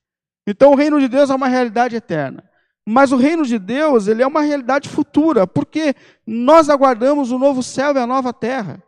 Então 0.47 0.71
o 0.71 0.75
reino 0.75 0.99
de 0.99 1.07
Deus 1.07 1.29
é 1.29 1.35
uma 1.35 1.47
realidade 1.47 1.95
eterna. 1.95 2.48
Mas 2.91 3.11
o 3.11 3.17
reino 3.17 3.45
de 3.45 3.59
Deus, 3.59 4.07
ele 4.07 4.23
é 4.23 4.25
uma 4.25 4.41
realidade 4.41 4.89
futura, 4.89 5.45
porque 5.45 5.93
nós 6.25 6.69
aguardamos 6.69 7.29
o 7.29 7.37
novo 7.37 7.61
céu 7.61 7.93
e 7.93 7.99
a 7.99 8.07
nova 8.07 8.33
terra. 8.33 8.81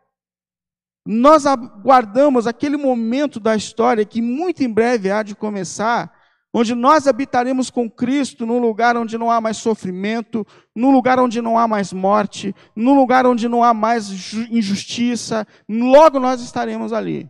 Nós 1.06 1.46
aguardamos 1.46 2.48
aquele 2.48 2.78
momento 2.78 3.40
da 3.40 3.56
história 3.56 4.04
que 4.04 4.20
muito 4.20 4.64
em 4.64 4.74
breve 4.74 5.12
há 5.12 5.22
de 5.22 5.36
começar, 5.36 6.12
onde 6.52 6.74
nós 6.74 7.06
habitaremos 7.06 7.70
com 7.70 7.88
Cristo 7.88 8.44
num 8.44 8.58
lugar 8.58 8.98
onde 8.98 9.20
não 9.20 9.30
há 9.30 9.40
mais 9.40 9.58
sofrimento, 9.58 10.48
num 10.76 10.90
lugar 10.90 11.20
onde 11.20 11.40
não 11.40 11.56
há 11.56 11.68
mais 11.68 11.94
morte, 11.94 12.56
num 12.76 12.96
lugar 12.96 13.28
onde 13.28 13.48
não 13.48 13.64
há 13.64 13.72
mais 13.72 14.34
injustiça, 14.50 15.46
logo 15.70 16.20
nós 16.20 16.42
estaremos 16.42 16.92
ali. 16.92 17.30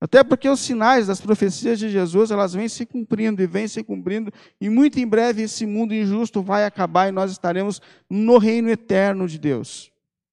Até 0.00 0.22
porque 0.22 0.48
os 0.48 0.60
sinais 0.60 1.08
das 1.08 1.20
profecias 1.20 1.78
de 1.78 1.88
Jesus, 1.88 2.30
elas 2.30 2.54
vêm 2.54 2.68
se 2.68 2.86
cumprindo 2.86 3.42
e 3.42 3.46
vêm 3.46 3.66
se 3.66 3.82
cumprindo, 3.82 4.32
e 4.60 4.70
muito 4.70 5.00
em 5.00 5.06
breve 5.06 5.42
esse 5.42 5.66
mundo 5.66 5.92
injusto 5.92 6.40
vai 6.40 6.64
acabar 6.64 7.08
e 7.08 7.12
nós 7.12 7.32
estaremos 7.32 7.82
no 8.08 8.38
reino 8.38 8.70
eterno 8.70 9.26
de 9.26 9.38
Deus, 9.38 9.90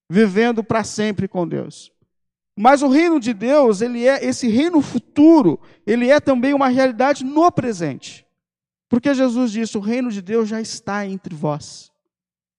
vivendo 0.10 0.64
para 0.64 0.84
sempre 0.84 1.28
com 1.28 1.48
Deus. 1.48 1.92
Mas 2.58 2.82
o 2.84 2.88
reino 2.88 3.20
de 3.20 3.34
Deus, 3.34 3.82
ele 3.82 4.08
é 4.08 4.24
esse 4.24 4.48
reino 4.48 4.82
futuro, 4.82 5.60
ele 5.86 6.10
é 6.10 6.20
também 6.20 6.54
uma 6.54 6.70
realidade 6.70 7.26
no 7.26 7.52
presente. 7.52 8.26
Porque 8.88 9.14
Jesus 9.14 9.52
disse: 9.52 9.78
"O 9.78 9.82
reino 9.82 10.10
de 10.12 10.22
Deus 10.22 10.48
já 10.48 10.62
está 10.62 11.06
entre 11.06 11.36
vós". 11.36 11.92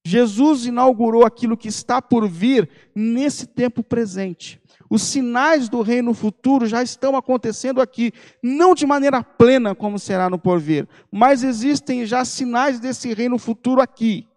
Jesus 0.07 0.67
inaugurou 0.67 1.27
aquilo 1.27 1.57
que 1.57 1.67
está 1.67 2.01
por 2.01 2.29
vir 2.29 2.71
nesse 2.95 3.45
tempo 3.45 3.83
presente. 3.83 4.61
Os 4.89 5.03
sinais 5.03 5.69
do 5.69 5.83
reino 5.83 6.15
futuro 6.15 6.65
já 6.65 6.81
estão 6.81 7.17
acontecendo 7.17 7.81
aqui, 7.81 8.13
não 8.41 8.73
de 8.73 8.87
maneira 8.87 9.21
plena 9.25 9.75
como 9.75 9.99
será 9.99 10.31
no 10.31 10.39
porvir, 10.39 10.87
mas 11.11 11.43
existem 11.43 12.07
já 12.07 12.25
sinais 12.25 12.79
desse 12.79 13.13
reino 13.13 13.37
futuro 13.37 13.81
aqui. 13.81 14.29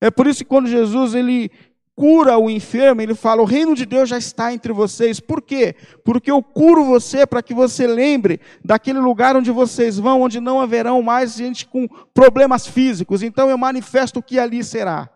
É 0.00 0.10
por 0.10 0.26
isso 0.26 0.38
que 0.38 0.48
quando 0.48 0.66
Jesus 0.66 1.14
ele 1.14 1.50
cura 1.94 2.38
o 2.38 2.48
enfermo, 2.48 3.02
ele 3.02 3.14
fala: 3.14 3.42
"O 3.42 3.44
reino 3.44 3.74
de 3.74 3.84
Deus 3.84 4.08
já 4.08 4.16
está 4.16 4.50
entre 4.50 4.72
vocês". 4.72 5.20
Por 5.20 5.42
quê? 5.42 5.76
Porque 6.06 6.30
eu 6.30 6.42
curo 6.42 6.86
você 6.86 7.26
para 7.26 7.42
que 7.42 7.52
você 7.52 7.86
lembre 7.86 8.40
daquele 8.64 8.98
lugar 8.98 9.36
onde 9.36 9.50
vocês 9.50 9.98
vão, 9.98 10.22
onde 10.22 10.40
não 10.40 10.58
haverão 10.58 11.02
mais 11.02 11.34
gente 11.34 11.66
com 11.66 11.86
problemas 12.14 12.66
físicos. 12.66 13.22
Então 13.22 13.50
eu 13.50 13.58
manifesto 13.58 14.20
o 14.20 14.22
que 14.22 14.38
ali 14.38 14.64
será. 14.64 15.10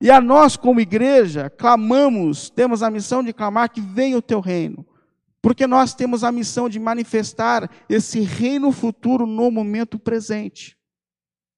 E 0.00 0.10
a 0.10 0.20
nós, 0.20 0.56
como 0.56 0.80
igreja, 0.80 1.50
clamamos, 1.50 2.50
temos 2.50 2.82
a 2.82 2.90
missão 2.90 3.22
de 3.22 3.32
clamar 3.32 3.70
que 3.70 3.80
venha 3.80 4.18
o 4.18 4.22
teu 4.22 4.38
reino. 4.38 4.86
Porque 5.42 5.66
nós 5.66 5.94
temos 5.94 6.22
a 6.22 6.30
missão 6.30 6.68
de 6.68 6.78
manifestar 6.78 7.68
esse 7.88 8.20
reino 8.20 8.70
futuro 8.70 9.26
no 9.26 9.50
momento 9.50 9.98
presente. 9.98 10.76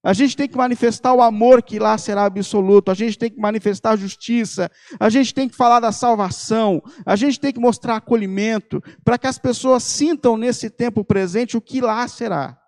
A 0.02 0.14
gente 0.14 0.34
tem 0.34 0.48
que 0.48 0.56
manifestar 0.56 1.12
o 1.12 1.20
amor 1.20 1.62
que 1.62 1.78
lá 1.78 1.98
será 1.98 2.24
absoluto, 2.24 2.90
a 2.90 2.94
gente 2.94 3.18
tem 3.18 3.30
que 3.30 3.38
manifestar 3.38 3.90
a 3.90 3.96
justiça, 3.96 4.70
a 4.98 5.10
gente 5.10 5.34
tem 5.34 5.46
que 5.46 5.54
falar 5.54 5.78
da 5.78 5.92
salvação, 5.92 6.82
a 7.04 7.16
gente 7.16 7.38
tem 7.38 7.52
que 7.52 7.60
mostrar 7.60 7.96
acolhimento, 7.96 8.82
para 9.04 9.18
que 9.18 9.26
as 9.26 9.38
pessoas 9.38 9.82
sintam 9.82 10.38
nesse 10.38 10.70
tempo 10.70 11.04
presente 11.04 11.54
o 11.54 11.60
que 11.60 11.82
lá 11.82 12.08
será. 12.08 12.58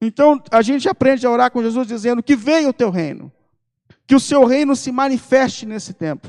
Então, 0.00 0.42
a 0.50 0.62
gente 0.62 0.88
aprende 0.88 1.26
a 1.26 1.30
orar 1.30 1.50
com 1.50 1.62
Jesus 1.62 1.86
dizendo 1.86 2.22
que 2.22 2.34
venha 2.34 2.70
o 2.70 2.72
teu 2.72 2.88
reino 2.88 3.30
que 4.12 4.16
o 4.16 4.20
seu 4.20 4.44
reino 4.44 4.76
se 4.76 4.92
manifeste 4.92 5.64
nesse 5.64 5.94
tempo. 5.94 6.28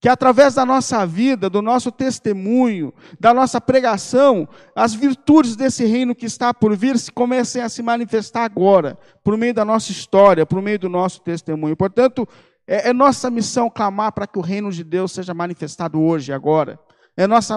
Que 0.00 0.08
através 0.08 0.54
da 0.54 0.64
nossa 0.64 1.04
vida, 1.04 1.50
do 1.50 1.60
nosso 1.60 1.92
testemunho, 1.92 2.94
da 3.20 3.34
nossa 3.34 3.60
pregação, 3.60 4.48
as 4.74 4.94
virtudes 4.94 5.54
desse 5.54 5.84
reino 5.84 6.14
que 6.14 6.24
está 6.24 6.54
por 6.54 6.74
vir 6.74 6.98
se 6.98 7.12
comecem 7.12 7.60
a 7.60 7.68
se 7.68 7.82
manifestar 7.82 8.44
agora, 8.44 8.96
por 9.22 9.36
meio 9.36 9.52
da 9.52 9.66
nossa 9.66 9.92
história, 9.92 10.46
por 10.46 10.62
meio 10.62 10.78
do 10.78 10.88
nosso 10.88 11.20
testemunho. 11.20 11.76
Portanto, 11.76 12.26
é, 12.66 12.88
é 12.88 12.92
nossa 12.94 13.28
missão 13.28 13.68
clamar 13.68 14.12
para 14.12 14.26
que 14.26 14.38
o 14.38 14.42
reino 14.42 14.72
de 14.72 14.82
Deus 14.82 15.12
seja 15.12 15.34
manifestado 15.34 16.00
hoje, 16.00 16.32
agora. 16.32 16.80
É 17.14 17.26
nossa, 17.26 17.54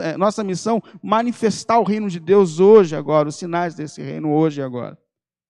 é 0.00 0.16
nossa 0.16 0.42
missão 0.42 0.82
manifestar 1.00 1.78
o 1.78 1.84
reino 1.84 2.10
de 2.10 2.18
Deus 2.18 2.58
hoje, 2.58 2.96
agora, 2.96 3.28
os 3.28 3.36
sinais 3.36 3.76
desse 3.76 4.02
reino 4.02 4.34
hoje 4.34 4.60
agora. 4.60 4.98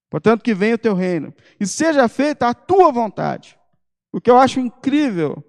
Portanto, 0.09 0.43
que 0.43 0.53
venha 0.53 0.75
o 0.75 0.79
teu 0.79 0.93
reino 0.93 1.33
e 1.59 1.65
seja 1.65 2.07
feita 2.07 2.47
a 2.47 2.53
tua 2.53 2.91
vontade. 2.91 3.57
O 4.13 4.21
que 4.21 4.29
eu 4.29 4.37
acho 4.37 4.59
incrível 4.59 5.43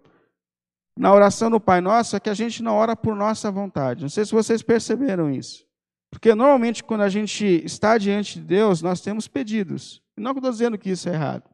na 0.98 1.12
oração 1.12 1.50
do 1.50 1.60
Pai 1.60 1.80
Nosso 1.80 2.16
é 2.16 2.20
que 2.20 2.30
a 2.30 2.34
gente 2.34 2.62
não 2.62 2.74
ora 2.74 2.96
por 2.96 3.14
nossa 3.14 3.50
vontade. 3.50 4.02
Não 4.02 4.08
sei 4.08 4.24
se 4.24 4.32
vocês 4.32 4.62
perceberam 4.62 5.30
isso. 5.30 5.66
Porque 6.10 6.34
normalmente, 6.34 6.82
quando 6.82 7.02
a 7.02 7.08
gente 7.08 7.44
está 7.64 7.98
diante 7.98 8.40
de 8.40 8.44
Deus, 8.46 8.80
nós 8.80 9.00
temos 9.00 9.28
pedidos. 9.28 10.02
Não 10.16 10.32
estou 10.32 10.50
dizendo 10.50 10.78
que 10.78 10.90
isso 10.90 11.08
é 11.08 11.12
errado. 11.12 11.44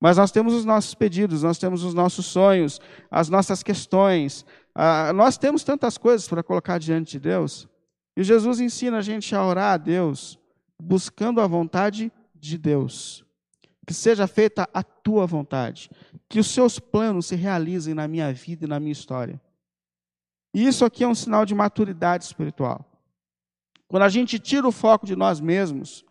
Mas 0.00 0.18
nós 0.18 0.30
temos 0.30 0.54
os 0.54 0.64
nossos 0.64 0.94
pedidos, 0.94 1.42
nós 1.42 1.58
temos 1.58 1.82
os 1.82 1.94
nossos 1.94 2.26
sonhos, 2.26 2.80
as 3.10 3.28
nossas 3.28 3.62
questões. 3.62 4.44
Ah, 4.74 5.12
nós 5.12 5.36
temos 5.38 5.64
tantas 5.64 5.98
coisas 5.98 6.28
para 6.28 6.42
colocar 6.42 6.78
diante 6.78 7.12
de 7.12 7.20
Deus. 7.20 7.68
E 8.16 8.22
Jesus 8.22 8.60
ensina 8.60 8.98
a 8.98 9.02
gente 9.02 9.34
a 9.34 9.44
orar 9.44 9.74
a 9.74 9.76
Deus, 9.76 10.38
buscando 10.80 11.40
a 11.40 11.46
vontade 11.46 12.12
de 12.40 12.58
Deus. 12.58 13.24
Que 13.86 13.94
seja 13.94 14.26
feita 14.26 14.68
a 14.72 14.82
tua 14.82 15.26
vontade. 15.26 15.90
Que 16.28 16.40
os 16.40 16.48
seus 16.48 16.78
planos 16.78 17.26
se 17.26 17.36
realizem 17.36 17.94
na 17.94 18.08
minha 18.08 18.32
vida 18.32 18.64
e 18.64 18.68
na 18.68 18.80
minha 18.80 18.92
história. 18.92 19.40
E 20.54 20.66
isso 20.66 20.84
aqui 20.84 21.04
é 21.04 21.08
um 21.08 21.14
sinal 21.14 21.44
de 21.44 21.54
maturidade 21.54 22.24
espiritual. 22.24 22.84
Quando 23.88 24.02
a 24.02 24.08
gente 24.08 24.38
tira 24.38 24.66
o 24.66 24.72
foco 24.72 25.06
de 25.06 25.14
nós 25.14 25.40
mesmos, 25.40 26.04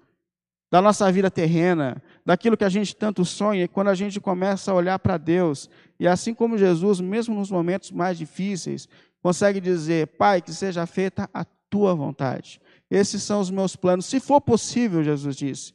da 0.71 0.81
nossa 0.81 1.11
vida 1.11 1.29
terrena, 1.29 2.01
daquilo 2.25 2.57
que 2.57 2.63
a 2.63 2.69
gente 2.69 2.95
tanto 2.95 3.23
sonha, 3.23 3.67
quando 3.67 3.89
a 3.89 3.95
gente 3.95 4.19
começa 4.19 4.71
a 4.71 4.75
olhar 4.75 4.99
para 4.99 5.17
Deus, 5.17 5.69
e 5.99 6.07
assim 6.07 6.33
como 6.33 6.57
Jesus, 6.57 6.99
mesmo 6.99 7.35
nos 7.35 7.51
momentos 7.51 7.91
mais 7.91 8.17
difíceis, 8.17 8.87
consegue 9.21 9.59
dizer: 9.59 10.07
Pai, 10.17 10.41
que 10.41 10.53
seja 10.53 10.85
feita 10.85 11.29
a 11.33 11.45
tua 11.69 11.93
vontade. 11.93 12.61
Esses 12.89 13.23
são 13.23 13.39
os 13.39 13.49
meus 13.49 13.75
planos. 13.75 14.05
Se 14.05 14.19
for 14.19 14.39
possível, 14.39 15.03
Jesus 15.03 15.35
disse, 15.35 15.73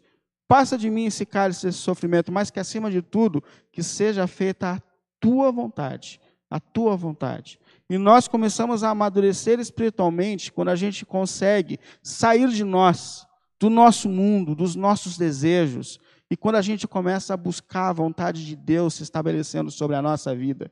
Passa 0.51 0.77
de 0.77 0.91
mim 0.91 1.05
esse 1.05 1.25
cálice, 1.25 1.69
esse 1.69 1.79
sofrimento, 1.79 2.33
mas 2.33 2.51
que 2.51 2.59
acima 2.59 2.91
de 2.91 3.01
tudo, 3.01 3.41
que 3.71 3.85
seja 3.85 4.27
feita 4.27 4.73
a 4.73 4.81
tua 5.21 5.53
vontade, 5.53 6.21
a 6.51 6.59
tua 6.59 6.97
vontade. 6.97 7.61
E 7.89 7.97
nós 7.97 8.27
começamos 8.27 8.83
a 8.83 8.91
amadurecer 8.91 9.61
espiritualmente 9.61 10.51
quando 10.51 10.71
a 10.71 10.75
gente 10.75 11.07
consegue 11.07 11.79
sair 12.03 12.49
de 12.49 12.65
nós, 12.65 13.25
do 13.61 13.71
nosso 13.71 14.09
mundo, 14.09 14.57
dos 14.57 14.75
nossos 14.75 15.17
desejos, 15.17 16.01
e 16.29 16.37
quando 16.37 16.57
a 16.57 16.63
gente 16.63 16.89
começa 16.89 17.33
a 17.33 17.37
buscar 17.37 17.91
a 17.91 17.93
vontade 17.93 18.45
de 18.45 18.57
Deus 18.57 18.95
se 18.95 19.05
estabelecendo 19.05 19.71
sobre 19.71 19.95
a 19.95 20.03
nossa 20.03 20.35
vida. 20.35 20.69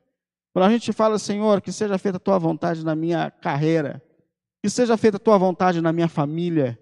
Quando 0.52 0.64
a 0.64 0.70
gente 0.70 0.92
fala, 0.92 1.20
Senhor, 1.20 1.60
que 1.60 1.70
seja 1.70 1.96
feita 1.98 2.16
a 2.16 2.20
tua 2.20 2.36
vontade 2.40 2.84
na 2.84 2.96
minha 2.96 3.30
carreira, 3.30 4.02
que 4.60 4.68
seja 4.68 4.96
feita 4.96 5.18
a 5.18 5.20
tua 5.20 5.38
vontade 5.38 5.80
na 5.80 5.92
minha 5.92 6.08
família, 6.08 6.76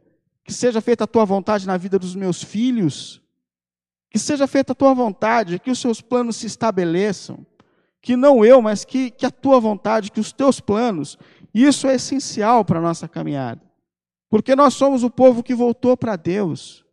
que 0.47 0.53
seja 0.53 0.81
feita 0.81 1.05
a 1.05 1.07
tua 1.09 1.25
vontade 1.25 1.67
na 1.67 1.77
vida 1.77 1.99
dos 1.99 2.15
meus 2.15 2.43
filhos, 2.43 3.21
que 4.09 4.19
seja 4.19 4.47
feita 4.47 4.73
a 4.73 4.77
tua 4.77 4.95
vontade, 4.95 5.59
que 5.59 5.71
os 5.71 5.81
seus 5.81 6.01
planos 6.01 6.37
se 6.37 6.47
estabeleçam, 6.47 7.45
que 8.01 8.17
não 8.17 8.45
eu, 8.45 8.63
mas 8.63 8.85
que, 8.85 9.11
que 9.11 9.27
a 9.27 9.31
tua 9.31 9.59
vontade, 9.59 10.13
que 10.13 10.21
os 10.21 10.33
teus 10.33 10.61
planos, 10.61 11.19
isso 11.53 11.89
é 11.89 11.97
essencial 11.97 12.65
para 12.65 12.79
a 12.79 12.83
nossa 12.83 13.09
caminhada, 13.09 13.61
porque 14.31 14.55
nós 14.55 14.75
somos 14.75 15.03
o 15.03 15.11
povo 15.11 15.43
que 15.43 15.55
voltou 15.55 15.97
para 15.97 16.15
Deus. 16.15 16.85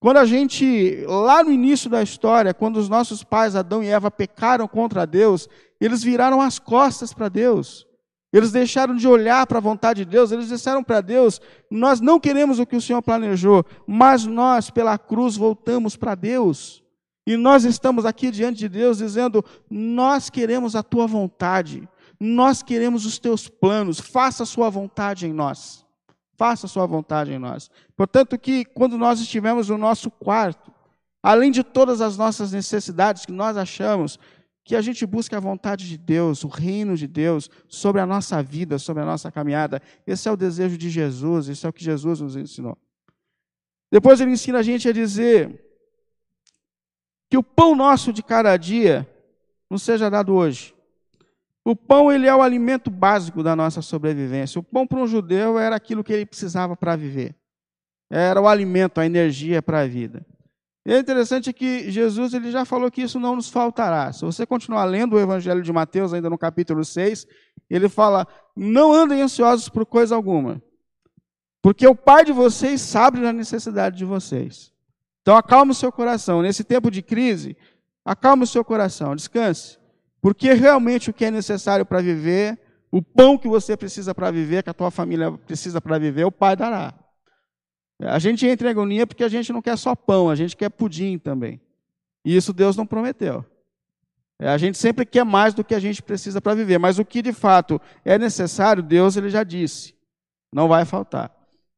Quando 0.00 0.16
a 0.16 0.24
gente, 0.24 1.04
lá 1.06 1.44
no 1.44 1.52
início 1.52 1.88
da 1.88 2.02
história, 2.02 2.52
quando 2.52 2.76
os 2.76 2.88
nossos 2.88 3.22
pais, 3.22 3.54
Adão 3.54 3.82
e 3.82 3.86
Eva, 3.86 4.10
pecaram 4.10 4.66
contra 4.66 5.06
Deus, 5.06 5.48
eles 5.80 6.02
viraram 6.02 6.40
as 6.40 6.58
costas 6.58 7.14
para 7.14 7.28
Deus. 7.28 7.86
Eles 8.34 8.50
deixaram 8.50 8.96
de 8.96 9.06
olhar 9.06 9.46
para 9.46 9.58
a 9.58 9.60
vontade 9.60 10.04
de 10.04 10.10
Deus, 10.10 10.32
eles 10.32 10.48
disseram 10.48 10.82
para 10.82 11.00
Deus: 11.00 11.40
Nós 11.70 12.00
não 12.00 12.18
queremos 12.18 12.58
o 12.58 12.66
que 12.66 12.74
o 12.74 12.80
Senhor 12.80 13.00
planejou, 13.00 13.64
mas 13.86 14.26
nós, 14.26 14.70
pela 14.70 14.98
cruz, 14.98 15.36
voltamos 15.36 15.94
para 15.94 16.16
Deus. 16.16 16.82
E 17.24 17.36
nós 17.36 17.64
estamos 17.64 18.04
aqui 18.04 18.32
diante 18.32 18.58
de 18.58 18.68
Deus 18.68 18.98
dizendo: 18.98 19.44
Nós 19.70 20.30
queremos 20.30 20.74
a 20.74 20.82
tua 20.82 21.06
vontade, 21.06 21.88
nós 22.18 22.60
queremos 22.60 23.06
os 23.06 23.20
teus 23.20 23.48
planos, 23.48 24.00
faça 24.00 24.42
a 24.42 24.46
sua 24.46 24.68
vontade 24.68 25.28
em 25.28 25.32
nós. 25.32 25.86
Faça 26.36 26.66
a 26.66 26.68
sua 26.68 26.86
vontade 26.86 27.32
em 27.32 27.38
nós. 27.38 27.70
Portanto, 27.96 28.36
que 28.36 28.64
quando 28.64 28.98
nós 28.98 29.20
estivermos 29.20 29.68
no 29.68 29.78
nosso 29.78 30.10
quarto, 30.10 30.72
além 31.22 31.52
de 31.52 31.62
todas 31.62 32.00
as 32.00 32.18
nossas 32.18 32.50
necessidades 32.50 33.24
que 33.24 33.30
nós 33.30 33.56
achamos, 33.56 34.18
que 34.64 34.74
a 34.74 34.80
gente 34.80 35.04
busque 35.04 35.34
a 35.34 35.40
vontade 35.40 35.86
de 35.86 35.98
Deus, 35.98 36.42
o 36.42 36.48
reino 36.48 36.96
de 36.96 37.06
Deus 37.06 37.50
sobre 37.68 38.00
a 38.00 38.06
nossa 38.06 38.42
vida, 38.42 38.78
sobre 38.78 39.02
a 39.02 39.06
nossa 39.06 39.30
caminhada. 39.30 39.80
Esse 40.06 40.26
é 40.26 40.32
o 40.32 40.36
desejo 40.36 40.78
de 40.78 40.88
Jesus, 40.88 41.48
isso 41.48 41.66
é 41.66 41.70
o 41.70 41.72
que 41.72 41.84
Jesus 41.84 42.20
nos 42.20 42.34
ensinou. 42.34 42.76
Depois 43.92 44.20
ele 44.20 44.30
ensina 44.30 44.58
a 44.58 44.62
gente 44.62 44.88
a 44.88 44.92
dizer 44.92 45.62
que 47.30 47.36
o 47.36 47.42
pão 47.42 47.74
nosso 47.74 48.12
de 48.12 48.22
cada 48.22 48.56
dia 48.56 49.06
não 49.68 49.76
seja 49.76 50.08
dado 50.08 50.34
hoje. 50.34 50.74
O 51.62 51.76
pão 51.76 52.10
ele 52.10 52.26
é 52.26 52.34
o 52.34 52.42
alimento 52.42 52.90
básico 52.90 53.42
da 53.42 53.54
nossa 53.54 53.82
sobrevivência. 53.82 54.58
O 54.58 54.62
pão 54.62 54.86
para 54.86 54.98
um 54.98 55.06
judeu 55.06 55.58
era 55.58 55.76
aquilo 55.76 56.02
que 56.02 56.12
ele 56.12 56.26
precisava 56.26 56.76
para 56.76 56.96
viver. 56.96 57.34
Era 58.10 58.40
o 58.40 58.48
alimento, 58.48 58.98
a 58.98 59.06
energia 59.06 59.62
para 59.62 59.80
a 59.80 59.86
vida. 59.86 60.24
E 60.86 60.92
é 60.92 60.98
interessante 60.98 61.52
que 61.52 61.90
Jesus 61.90 62.34
ele 62.34 62.50
já 62.50 62.64
falou 62.64 62.90
que 62.90 63.02
isso 63.02 63.18
não 63.18 63.36
nos 63.36 63.48
faltará. 63.48 64.12
Se 64.12 64.22
você 64.24 64.44
continuar 64.44 64.84
lendo 64.84 65.14
o 65.14 65.20
Evangelho 65.20 65.62
de 65.62 65.72
Mateus, 65.72 66.12
ainda 66.12 66.28
no 66.28 66.36
capítulo 66.36 66.84
6, 66.84 67.26
ele 67.70 67.88
fala: 67.88 68.26
Não 68.54 68.92
andem 68.92 69.22
ansiosos 69.22 69.68
por 69.68 69.86
coisa 69.86 70.14
alguma, 70.14 70.62
porque 71.62 71.86
o 71.86 71.94
Pai 71.94 72.24
de 72.24 72.32
vocês 72.32 72.82
sabe 72.82 73.20
da 73.20 73.32
necessidade 73.32 73.96
de 73.96 74.04
vocês. 74.04 74.72
Então 75.22 75.36
acalme 75.36 75.72
o 75.72 75.74
seu 75.74 75.90
coração. 75.90 76.42
Nesse 76.42 76.62
tempo 76.62 76.90
de 76.90 77.00
crise, 77.00 77.56
acalme 78.04 78.44
o 78.44 78.46
seu 78.46 78.62
coração, 78.62 79.16
descanse. 79.16 79.78
Porque 80.20 80.52
realmente 80.52 81.08
o 81.08 81.14
que 81.14 81.24
é 81.24 81.30
necessário 81.30 81.86
para 81.86 82.02
viver, 82.02 82.58
o 82.90 83.00
pão 83.00 83.38
que 83.38 83.48
você 83.48 83.74
precisa 83.74 84.14
para 84.14 84.30
viver, 84.30 84.62
que 84.62 84.70
a 84.70 84.74
tua 84.74 84.90
família 84.90 85.32
precisa 85.32 85.80
para 85.80 85.98
viver, 85.98 86.24
o 86.24 86.32
Pai 86.32 86.54
dará. 86.54 86.92
A 88.06 88.18
gente 88.18 88.46
entra 88.46 88.68
em 88.68 88.70
agonia 88.70 89.06
porque 89.06 89.24
a 89.24 89.28
gente 89.28 89.52
não 89.52 89.62
quer 89.62 89.76
só 89.76 89.94
pão, 89.94 90.30
a 90.30 90.34
gente 90.34 90.56
quer 90.56 90.68
pudim 90.68 91.18
também. 91.18 91.60
E 92.24 92.36
isso 92.36 92.52
Deus 92.52 92.76
não 92.76 92.86
prometeu. 92.86 93.44
É, 94.38 94.48
a 94.48 94.58
gente 94.58 94.76
sempre 94.78 95.06
quer 95.06 95.24
mais 95.24 95.54
do 95.54 95.62
que 95.62 95.74
a 95.74 95.78
gente 95.78 96.02
precisa 96.02 96.40
para 96.40 96.54
viver, 96.54 96.78
mas 96.78 96.98
o 96.98 97.04
que 97.04 97.22
de 97.22 97.32
fato 97.32 97.80
é 98.04 98.18
necessário, 98.18 98.82
Deus 98.82 99.16
ele 99.16 99.30
já 99.30 99.44
disse, 99.44 99.94
não 100.52 100.68
vai 100.68 100.84
faltar. 100.84 101.32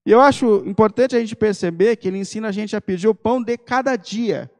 E 0.06 0.10
eu 0.10 0.20
acho 0.20 0.62
importante 0.66 1.16
a 1.16 1.20
gente 1.20 1.34
perceber 1.34 1.96
que 1.96 2.08
ele 2.08 2.18
ensina 2.18 2.48
a 2.48 2.52
gente 2.52 2.76
a 2.76 2.80
pedir 2.80 3.08
o 3.08 3.14
pão 3.14 3.42
de 3.42 3.58
cada 3.58 3.96
dia. 3.96 4.50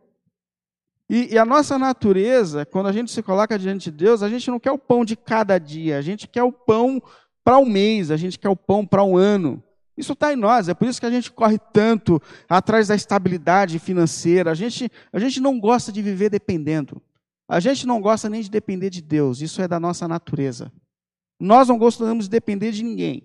E, 1.09 1.35
e, 1.35 1.39
a 1.39 1.45
nossa 1.45 1.79
natureza, 1.79 2.67
quando 2.67 2.89
a 2.89 2.93
gente 2.93 3.13
se 3.13 3.23
coloca 3.23 3.57
diante 3.57 3.93
de 3.93 3.97
Deus, 3.97 4.25
a 4.25 4.29
gente 4.29 4.51
não 4.51 4.59
quer 4.59 4.73
o 4.73 4.79
pão 4.79 5.05
de 5.05 5.15
cada 5.15 5.57
dia, 5.57 5.99
a 5.99 6.03
gente 6.03 6.27
quer 6.27 6.43
o 6.43 6.51
pão 6.51 7.01
para 7.45 7.59
um 7.59 7.65
mês, 7.65 8.11
a 8.11 8.17
gente 8.17 8.41
quer 8.41 8.49
o 8.49 8.57
pão 8.57 8.85
para 8.85 9.05
um 9.05 9.17
ano. 9.17 9.63
Isso 9.97 10.13
está 10.13 10.33
em 10.33 10.37
nós, 10.37 10.69
é 10.69 10.75
por 10.75 10.87
isso 10.87 11.01
que 11.01 11.07
a 11.07 11.11
gente 11.11 11.33
corre 11.33 11.59
tanto 11.73 12.21
atrás 12.49 12.89
da 12.89 12.95
estabilidade 12.95 13.79
financeira. 13.79 14.51
A 14.51 14.55
gente, 14.55 14.91
a 15.13 15.19
gente 15.19 15.41
não 15.41 15.59
gosta 15.59 15.91
de 15.91 16.03
viver 16.03 16.29
dependendo. 16.29 17.01
A 17.49 17.61
gente 17.61 17.87
não 17.87 18.01
gosta 18.01 18.29
nem 18.29 18.43
de 18.43 18.51
depender 18.51 18.91
de 18.91 19.01
Deus, 19.01 19.41
isso 19.41 19.63
é 19.63 19.69
da 19.69 19.81
nossa 19.81 20.07
natureza. 20.07 20.71
Nós 21.41 21.69
não 21.69 21.79
gostamos 21.79 22.25
de 22.25 22.31
depender 22.31 22.73
de 22.73 22.83
ninguém. 22.83 23.23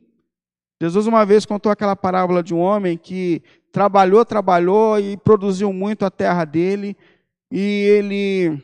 Jesus 0.80 1.08
uma 1.08 1.26
vez 1.26 1.46
contou 1.46 1.72
aquela 1.72 1.96
parábola 1.96 2.42
de 2.42 2.54
um 2.54 2.60
homem 2.60 2.98
que 2.98 3.42
trabalhou, 3.72 4.24
trabalhou 4.24 5.00
e 5.00 5.18
produziu 5.18 5.72
muito 5.74 6.06
a 6.06 6.12
terra 6.12 6.46
dele, 6.46 6.96
e 7.52 7.60
ele 7.60 8.64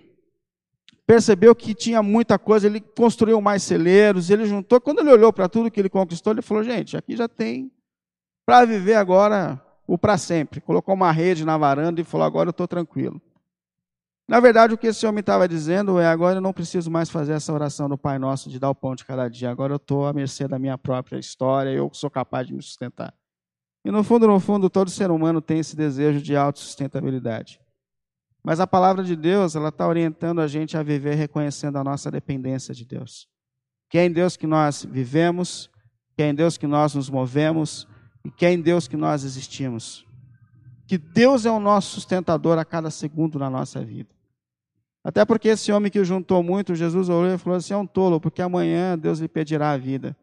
percebeu 1.05 1.55
que 1.55 1.73
tinha 1.73 2.03
muita 2.03 2.37
coisa, 2.37 2.67
ele 2.67 2.81
construiu 2.81 3.39
mais 3.39 3.63
celeiros, 3.63 4.29
ele 4.29 4.45
juntou. 4.45 4.79
Quando 4.81 4.99
ele 4.99 5.11
olhou 5.11 5.31
para 5.31 5.47
tudo 5.47 5.71
que 5.71 5.79
ele 5.79 5.89
conquistou, 5.89 6.33
ele 6.33 6.41
falou: 6.41 6.63
gente, 6.63 6.97
aqui 6.97 7.15
já 7.15 7.27
tem 7.27 7.71
para 8.47 8.65
viver 8.65 8.93
agora 8.93 9.61
o 9.85 9.97
para 9.97 10.17
sempre. 10.17 10.61
Colocou 10.61 10.95
uma 10.95 11.11
rede 11.11 11.43
na 11.43 11.57
varanda 11.57 11.99
e 11.99 12.05
falou: 12.05 12.25
agora 12.25 12.47
eu 12.47 12.51
estou 12.51 12.65
tranquilo. 12.65 13.21
Na 14.25 14.39
verdade, 14.39 14.73
o 14.73 14.77
que 14.77 14.87
esse 14.87 15.05
homem 15.05 15.19
estava 15.19 15.49
dizendo 15.49 15.99
é: 15.99 16.07
agora 16.07 16.37
eu 16.37 16.41
não 16.41 16.53
preciso 16.53 16.89
mais 16.89 17.09
fazer 17.09 17.33
essa 17.33 17.51
oração 17.51 17.89
do 17.89 17.97
Pai 17.97 18.17
Nosso 18.17 18.49
de 18.49 18.57
dar 18.57 18.69
o 18.69 18.75
pão 18.75 18.95
de 18.95 19.03
cada 19.03 19.27
dia. 19.27 19.51
Agora 19.51 19.73
eu 19.73 19.77
estou 19.77 20.07
à 20.07 20.13
mercê 20.13 20.47
da 20.47 20.57
minha 20.57 20.77
própria 20.77 21.19
história, 21.19 21.71
eu 21.71 21.89
sou 21.91 22.09
capaz 22.09 22.47
de 22.47 22.53
me 22.53 22.61
sustentar. 22.61 23.13
E 23.83 23.91
no 23.91 24.01
fundo, 24.01 24.25
no 24.25 24.39
fundo, 24.39 24.69
todo 24.69 24.89
ser 24.89 25.11
humano 25.11 25.41
tem 25.41 25.59
esse 25.59 25.75
desejo 25.75 26.21
de 26.21 26.35
autossustentabilidade. 26.35 27.59
Mas 28.41 28.61
a 28.61 28.67
palavra 28.67 29.03
de 29.03 29.15
Deus, 29.15 29.57
ela 29.57 29.69
está 29.69 29.85
orientando 29.85 30.39
a 30.39 30.47
gente 30.47 30.77
a 30.77 30.83
viver 30.83 31.15
reconhecendo 31.15 31.77
a 31.77 31.83
nossa 31.83 32.09
dependência 32.09 32.73
de 32.73 32.85
Deus. 32.85 33.27
Que 33.89 33.97
é 33.97 34.05
em 34.05 34.11
Deus 34.11 34.37
que 34.37 34.47
nós 34.47 34.85
vivemos, 34.85 35.69
que 36.15 36.23
é 36.23 36.29
em 36.29 36.35
Deus 36.35 36.57
que 36.57 36.65
nós 36.65 36.95
nos 36.95 37.09
movemos, 37.09 37.87
e 38.27 38.31
que 38.31 38.45
é 38.45 38.51
em 38.51 38.59
Deus 38.59 38.89
que 38.89 38.97
nós 38.97 39.23
existimos. 39.23 40.05
Que 40.85 40.97
Deus 40.97 41.45
é 41.45 41.51
o 41.51 41.61
nosso 41.61 41.91
sustentador 41.91 42.57
a 42.57 42.65
cada 42.65 42.91
segundo 42.91 43.39
na 43.39 43.49
nossa 43.49 43.81
vida. 43.83 44.09
Até 45.01 45.23
porque 45.23 45.47
esse 45.47 45.71
homem 45.71 45.89
que 45.89 46.03
juntou 46.03 46.43
muito, 46.43 46.75
Jesus 46.75 47.07
olhou 47.07 47.33
e 47.33 47.37
falou 47.37 47.57
assim: 47.57 47.73
é 47.73 47.77
um 47.77 47.87
tolo, 47.87 48.19
porque 48.19 48.41
amanhã 48.41 48.97
Deus 48.97 49.19
lhe 49.19 49.29
pedirá 49.29 49.71
a 49.71 49.77
vida. 49.77 50.15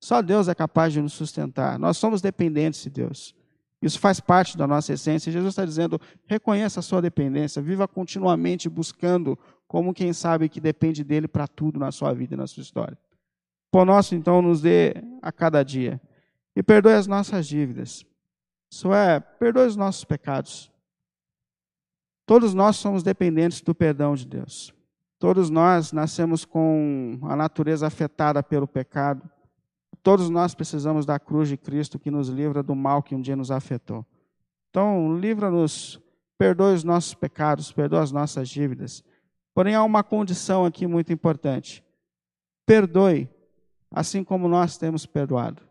Só 0.00 0.22
Deus 0.22 0.46
é 0.46 0.54
capaz 0.54 0.92
de 0.92 1.02
nos 1.02 1.12
sustentar. 1.12 1.76
Nós 1.76 1.96
somos 1.96 2.22
dependentes 2.22 2.84
de 2.84 2.90
Deus. 2.90 3.34
Isso 3.82 3.98
faz 3.98 4.20
parte 4.20 4.56
da 4.56 4.66
nossa 4.66 4.92
essência. 4.92 5.32
Jesus 5.32 5.50
está 5.50 5.64
dizendo: 5.64 6.00
reconheça 6.26 6.78
a 6.78 6.82
sua 6.84 7.02
dependência, 7.02 7.60
viva 7.60 7.88
continuamente 7.88 8.68
buscando, 8.68 9.36
como 9.66 9.92
quem 9.92 10.12
sabe 10.12 10.48
que 10.48 10.60
depende 10.60 11.02
dele 11.02 11.26
para 11.26 11.48
tudo 11.48 11.80
na 11.80 11.90
sua 11.90 12.14
vida 12.14 12.34
e 12.34 12.36
na 12.36 12.46
sua 12.46 12.60
história. 12.60 12.96
Por 13.72 13.84
nosso, 13.84 14.14
então, 14.14 14.40
nos 14.40 14.60
dê 14.60 14.94
a 15.20 15.32
cada 15.32 15.64
dia 15.64 16.00
e 16.60 16.62
perdoe 16.62 16.92
as 16.92 17.06
nossas 17.06 17.46
dívidas. 17.46 18.04
Isso 18.70 18.92
é, 18.92 19.18
perdoe 19.18 19.66
os 19.66 19.76
nossos 19.76 20.04
pecados. 20.04 20.70
Todos 22.26 22.52
nós 22.52 22.76
somos 22.76 23.02
dependentes 23.02 23.62
do 23.62 23.74
perdão 23.74 24.14
de 24.14 24.26
Deus. 24.26 24.70
Todos 25.18 25.48
nós 25.48 25.90
nascemos 25.90 26.44
com 26.44 27.18
a 27.22 27.34
natureza 27.34 27.86
afetada 27.86 28.42
pelo 28.42 28.68
pecado. 28.68 29.26
Todos 30.02 30.28
nós 30.28 30.54
precisamos 30.54 31.06
da 31.06 31.18
cruz 31.18 31.48
de 31.48 31.56
Cristo 31.56 31.98
que 31.98 32.10
nos 32.10 32.28
livra 32.28 32.62
do 32.62 32.74
mal 32.74 33.02
que 33.02 33.14
um 33.14 33.22
dia 33.22 33.34
nos 33.34 33.50
afetou. 33.50 34.04
Então, 34.68 35.16
livra-nos, 35.16 35.98
perdoe 36.36 36.74
os 36.74 36.84
nossos 36.84 37.14
pecados, 37.14 37.72
perdoe 37.72 38.00
as 38.00 38.12
nossas 38.12 38.50
dívidas. 38.50 39.02
Porém, 39.54 39.74
há 39.74 39.82
uma 39.82 40.04
condição 40.04 40.66
aqui 40.66 40.86
muito 40.86 41.10
importante. 41.10 41.82
Perdoe, 42.66 43.30
assim 43.90 44.22
como 44.22 44.46
nós 44.46 44.76
temos 44.76 45.06
perdoado. 45.06 45.69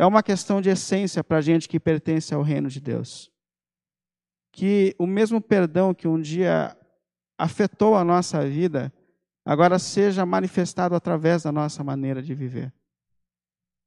É 0.00 0.06
uma 0.06 0.22
questão 0.22 0.62
de 0.62 0.70
essência 0.70 1.22
para 1.22 1.36
a 1.36 1.40
gente 1.42 1.68
que 1.68 1.78
pertence 1.78 2.32
ao 2.32 2.40
reino 2.40 2.70
de 2.70 2.80
Deus. 2.80 3.30
Que 4.50 4.96
o 4.98 5.06
mesmo 5.06 5.42
perdão 5.42 5.92
que 5.92 6.08
um 6.08 6.18
dia 6.18 6.74
afetou 7.36 7.94
a 7.94 8.02
nossa 8.02 8.48
vida, 8.48 8.90
agora 9.44 9.78
seja 9.78 10.24
manifestado 10.24 10.94
através 10.94 11.42
da 11.42 11.52
nossa 11.52 11.84
maneira 11.84 12.22
de 12.22 12.34
viver. 12.34 12.72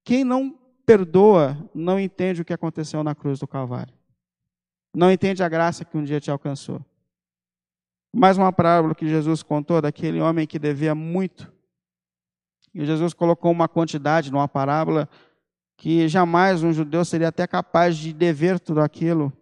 Quem 0.06 0.24
não 0.24 0.52
perdoa 0.86 1.58
não 1.74 2.00
entende 2.00 2.44
o 2.44 2.46
que 2.46 2.54
aconteceu 2.54 3.04
na 3.04 3.16
cruz 3.16 3.40
do 3.40 3.48
Calvário. 3.48 3.98
Não 4.96 5.12
entende 5.12 5.42
a 5.42 5.50
graça 5.50 5.84
que 5.84 5.98
um 5.98 6.04
dia 6.04 6.20
te 6.20 6.30
alcançou. 6.30 6.86
Mais 8.16 8.38
uma 8.38 8.54
parábola 8.54 8.94
que 8.94 9.08
Jesus 9.08 9.42
contou 9.42 9.82
daquele 9.82 10.22
homem 10.22 10.46
que 10.46 10.60
devia 10.60 10.94
muito. 10.94 11.52
E 12.72 12.86
Jesus 12.86 13.16
colocou 13.16 13.52
uma 13.52 13.68
quantidade 13.68 14.32
numa 14.32 14.48
parábola 14.48 15.10
que 15.84 16.08
jamais 16.08 16.64
um 16.64 16.72
judeu 16.72 17.04
seria 17.04 17.28
até 17.28 17.46
capaz 17.46 17.98
de 17.98 18.14
dever 18.14 18.58
tudo 18.58 18.80
aquilo. 18.80 19.34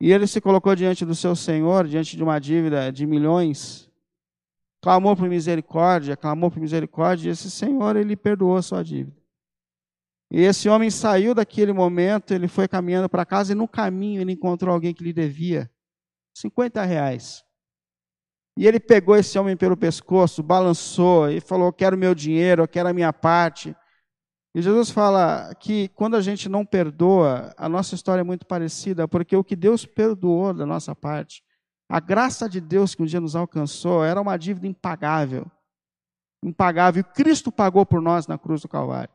E 0.00 0.10
ele 0.10 0.26
se 0.26 0.40
colocou 0.40 0.74
diante 0.74 1.04
do 1.04 1.14
seu 1.14 1.36
Senhor, 1.36 1.86
diante 1.86 2.16
de 2.16 2.22
uma 2.22 2.38
dívida 2.38 2.90
de 2.90 3.04
milhões, 3.04 3.92
clamou 4.82 5.14
por 5.14 5.28
misericórdia, 5.28 6.16
clamou 6.16 6.50
por 6.50 6.58
misericórdia, 6.60 7.28
e 7.28 7.32
esse 7.32 7.50
Senhor, 7.50 7.94
ele 7.94 8.16
perdoou 8.16 8.56
a 8.56 8.62
sua 8.62 8.82
dívida. 8.82 9.14
E 10.32 10.40
esse 10.40 10.66
homem 10.66 10.88
saiu 10.88 11.34
daquele 11.34 11.74
momento, 11.74 12.32
ele 12.32 12.48
foi 12.48 12.66
caminhando 12.66 13.10
para 13.10 13.26
casa, 13.26 13.52
e 13.52 13.54
no 13.54 13.68
caminho 13.68 14.22
ele 14.22 14.32
encontrou 14.32 14.72
alguém 14.72 14.94
que 14.94 15.04
lhe 15.04 15.12
devia 15.12 15.70
50 16.38 16.82
reais. 16.86 17.44
E 18.56 18.66
ele 18.66 18.80
pegou 18.80 19.14
esse 19.14 19.38
homem 19.38 19.58
pelo 19.58 19.76
pescoço, 19.76 20.42
balançou 20.42 21.28
e 21.28 21.38
falou: 21.38 21.66
Eu 21.66 21.72
quero 21.74 21.98
meu 21.98 22.14
dinheiro, 22.14 22.62
eu 22.62 22.68
quero 22.68 22.88
a 22.88 22.94
minha 22.94 23.12
parte. 23.12 23.76
E 24.54 24.60
Jesus 24.60 24.90
fala 24.90 25.54
que 25.54 25.88
quando 25.88 26.16
a 26.16 26.20
gente 26.20 26.48
não 26.48 26.66
perdoa, 26.66 27.54
a 27.56 27.68
nossa 27.68 27.94
história 27.94 28.20
é 28.20 28.24
muito 28.24 28.44
parecida, 28.44 29.06
porque 29.06 29.36
o 29.36 29.44
que 29.44 29.54
Deus 29.54 29.86
perdoou 29.86 30.52
da 30.52 30.66
nossa 30.66 30.94
parte, 30.94 31.42
a 31.88 32.00
graça 32.00 32.48
de 32.48 32.60
Deus 32.60 32.94
que 32.94 33.02
um 33.02 33.06
dia 33.06 33.20
nos 33.20 33.36
alcançou, 33.36 34.04
era 34.04 34.20
uma 34.20 34.36
dívida 34.36 34.66
impagável. 34.66 35.50
Impagável. 36.42 37.04
Cristo 37.04 37.52
pagou 37.52 37.84
por 37.84 38.00
nós 38.00 38.26
na 38.26 38.38
cruz 38.38 38.62
do 38.62 38.68
Calvário. 38.68 39.12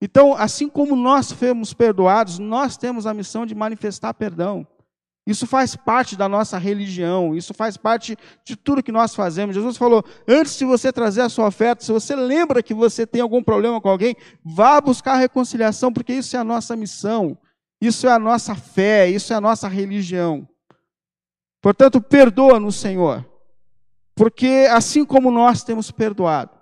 Então, 0.00 0.34
assim 0.34 0.68
como 0.68 0.94
nós 0.94 1.32
fomos 1.32 1.74
perdoados, 1.74 2.38
nós 2.38 2.76
temos 2.76 3.06
a 3.06 3.14
missão 3.14 3.44
de 3.44 3.54
manifestar 3.54 4.14
perdão. 4.14 4.66
Isso 5.28 5.46
faz 5.46 5.76
parte 5.76 6.16
da 6.16 6.26
nossa 6.26 6.56
religião, 6.56 7.36
isso 7.36 7.52
faz 7.52 7.76
parte 7.76 8.16
de 8.42 8.56
tudo 8.56 8.82
que 8.82 8.90
nós 8.90 9.14
fazemos. 9.14 9.54
Jesus 9.54 9.76
falou: 9.76 10.02
antes 10.26 10.56
de 10.56 10.64
você 10.64 10.90
trazer 10.90 11.20
a 11.20 11.28
sua 11.28 11.48
oferta, 11.48 11.84
se 11.84 11.92
você 11.92 12.16
lembra 12.16 12.62
que 12.62 12.72
você 12.72 13.06
tem 13.06 13.20
algum 13.20 13.42
problema 13.42 13.78
com 13.78 13.90
alguém, 13.90 14.16
vá 14.42 14.80
buscar 14.80 15.12
a 15.12 15.18
reconciliação, 15.18 15.92
porque 15.92 16.14
isso 16.14 16.34
é 16.34 16.38
a 16.38 16.44
nossa 16.44 16.74
missão. 16.74 17.36
Isso 17.78 18.08
é 18.08 18.10
a 18.10 18.18
nossa 18.18 18.54
fé, 18.54 19.06
isso 19.06 19.34
é 19.34 19.36
a 19.36 19.40
nossa 19.40 19.68
religião. 19.68 20.48
Portanto, 21.60 22.00
perdoa-nos, 22.00 22.76
Senhor, 22.76 23.22
porque 24.16 24.66
assim 24.70 25.04
como 25.04 25.30
nós 25.30 25.62
temos 25.62 25.90
perdoado, 25.90 26.52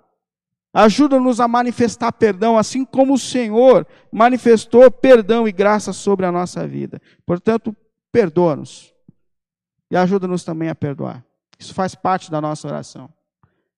ajuda-nos 0.73 1.39
a 1.39 1.47
manifestar 1.47 2.11
perdão, 2.11 2.57
assim 2.57 2.83
como 2.83 3.13
o 3.13 3.17
Senhor 3.17 3.87
manifestou 4.11 4.91
perdão 4.91 5.47
e 5.47 5.53
graça 5.53 5.93
sobre 5.93 6.25
a 6.25 6.31
nossa 6.33 6.67
vida. 6.67 7.01
Portanto, 7.25 7.73
perdoa-nos 8.17 8.91
e 9.91 9.95
ajuda-nos 9.95 10.43
também 10.43 10.69
a 10.69 10.75
perdoar. 10.75 11.23
Isso 11.59 11.71
faz 11.71 11.93
parte 11.93 12.31
da 12.31 12.41
nossa 12.41 12.67
oração. 12.67 13.13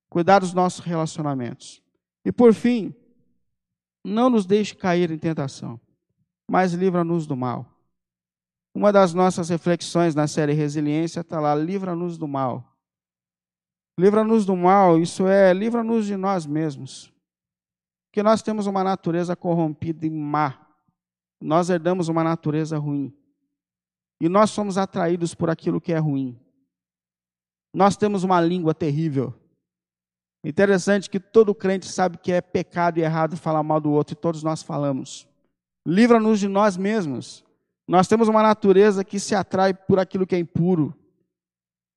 Cuidar 0.09 0.39
dos 0.39 0.53
nossos 0.53 0.79
relacionamentos. 0.79 1.83
E 2.23 2.31
por 2.31 2.53
fim, 2.53 2.95
não 4.01 4.29
nos 4.29 4.45
deixe 4.45 4.73
cair 4.73 5.11
em 5.11 5.17
tentação, 5.17 5.77
mas 6.49 6.71
livra-nos 6.71 7.27
do 7.27 7.35
mal. 7.35 7.65
Uma 8.73 8.93
das 8.93 9.13
nossas 9.13 9.49
reflexões 9.49 10.15
na 10.15 10.25
série 10.25 10.53
Resiliência 10.53 11.19
está 11.19 11.37
lá: 11.41 11.53
livra-nos 11.53 12.17
do 12.17 12.25
mal. 12.27 12.77
Livra-nos 13.99 14.45
do 14.45 14.55
mal, 14.55 14.97
isso 14.97 15.27
é, 15.27 15.53
livra-nos 15.53 16.05
de 16.05 16.15
nós 16.15 16.45
mesmos. 16.45 17.13
Porque 18.07 18.23
nós 18.23 18.41
temos 18.41 18.67
uma 18.67 18.85
natureza 18.85 19.35
corrompida 19.35 20.05
e 20.05 20.09
má. 20.09 20.65
Nós 21.41 21.69
herdamos 21.69 22.07
uma 22.07 22.23
natureza 22.23 22.77
ruim. 22.77 23.13
E 24.19 24.27
nós 24.27 24.49
somos 24.49 24.77
atraídos 24.77 25.33
por 25.33 25.49
aquilo 25.49 25.79
que 25.79 25.93
é 25.93 25.97
ruim. 25.97 26.37
Nós 27.73 27.95
temos 27.95 28.23
uma 28.23 28.41
língua 28.41 28.73
terrível. 28.73 29.33
Interessante 30.43 31.09
que 31.09 31.19
todo 31.19 31.55
crente 31.55 31.87
sabe 31.87 32.17
que 32.17 32.31
é 32.31 32.41
pecado 32.41 32.97
e 32.97 33.01
errado 33.01 33.37
falar 33.37 33.63
mal 33.63 33.79
do 33.79 33.91
outro, 33.91 34.13
e 34.13 34.15
todos 34.15 34.43
nós 34.43 34.63
falamos. 34.63 35.27
Livra-nos 35.85 36.39
de 36.39 36.47
nós 36.47 36.77
mesmos. 36.77 37.43
Nós 37.87 38.07
temos 38.07 38.27
uma 38.27 38.43
natureza 38.43 39.03
que 39.03 39.19
se 39.19 39.35
atrai 39.35 39.73
por 39.73 39.99
aquilo 39.99 40.25
que 40.25 40.35
é 40.35 40.39
impuro. 40.39 40.95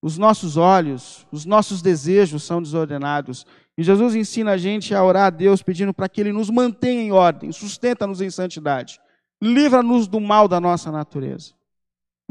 Os 0.02 0.18
nossos 0.18 0.56
olhos, 0.56 1.26
os 1.30 1.44
nossos 1.44 1.80
desejos 1.80 2.42
são 2.42 2.61
desordenados. 2.61 3.46
E 3.78 3.82
Jesus 3.82 4.14
ensina 4.14 4.52
a 4.52 4.56
gente 4.56 4.94
a 4.94 5.04
orar 5.04 5.26
a 5.26 5.30
Deus 5.30 5.62
pedindo 5.62 5.94
para 5.94 6.08
que 6.08 6.20
Ele 6.20 6.32
nos 6.32 6.50
mantenha 6.50 7.02
em 7.02 7.12
ordem, 7.12 7.52
sustenta-nos 7.52 8.20
em 8.20 8.30
santidade. 8.30 9.00
Livra-nos 9.40 10.08
do 10.08 10.20
mal 10.20 10.48
da 10.48 10.61
nossa 10.61 10.90
natureza. 10.90 11.54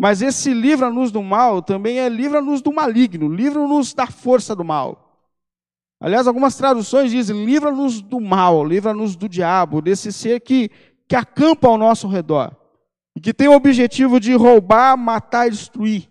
Mas 0.02 0.24
esse 0.24 0.52
livra-nos 0.52 1.12
do 1.12 1.22
mal 1.22 1.62
também 1.62 2.00
é 2.00 2.10
livra-nos 2.10 2.60
do 2.60 2.74
maligno, 2.74 3.32
livra-nos 3.32 3.94
da 3.94 4.08
força 4.08 4.56
do 4.56 4.64
mal. 4.64 5.30
Aliás, 6.02 6.26
algumas 6.26 6.56
traduções 6.56 7.12
dizem: 7.12 7.46
livra-nos 7.46 8.02
do 8.02 8.20
mal, 8.20 8.66
livra-nos 8.66 9.16
do 9.16 9.30
diabo, 9.30 9.80
desse 9.80 10.12
ser 10.12 10.40
que, 10.40 10.72
que 11.08 11.16
acampa 11.16 11.68
ao 11.68 11.78
nosso 11.78 12.08
redor 12.08 12.52
e 13.16 13.22
que 13.22 13.32
tem 13.32 13.48
o 13.48 13.54
objetivo 13.54 14.20
de 14.20 14.34
roubar, 14.34 14.98
matar 14.98 15.46
e 15.46 15.52
destruir. 15.52 16.10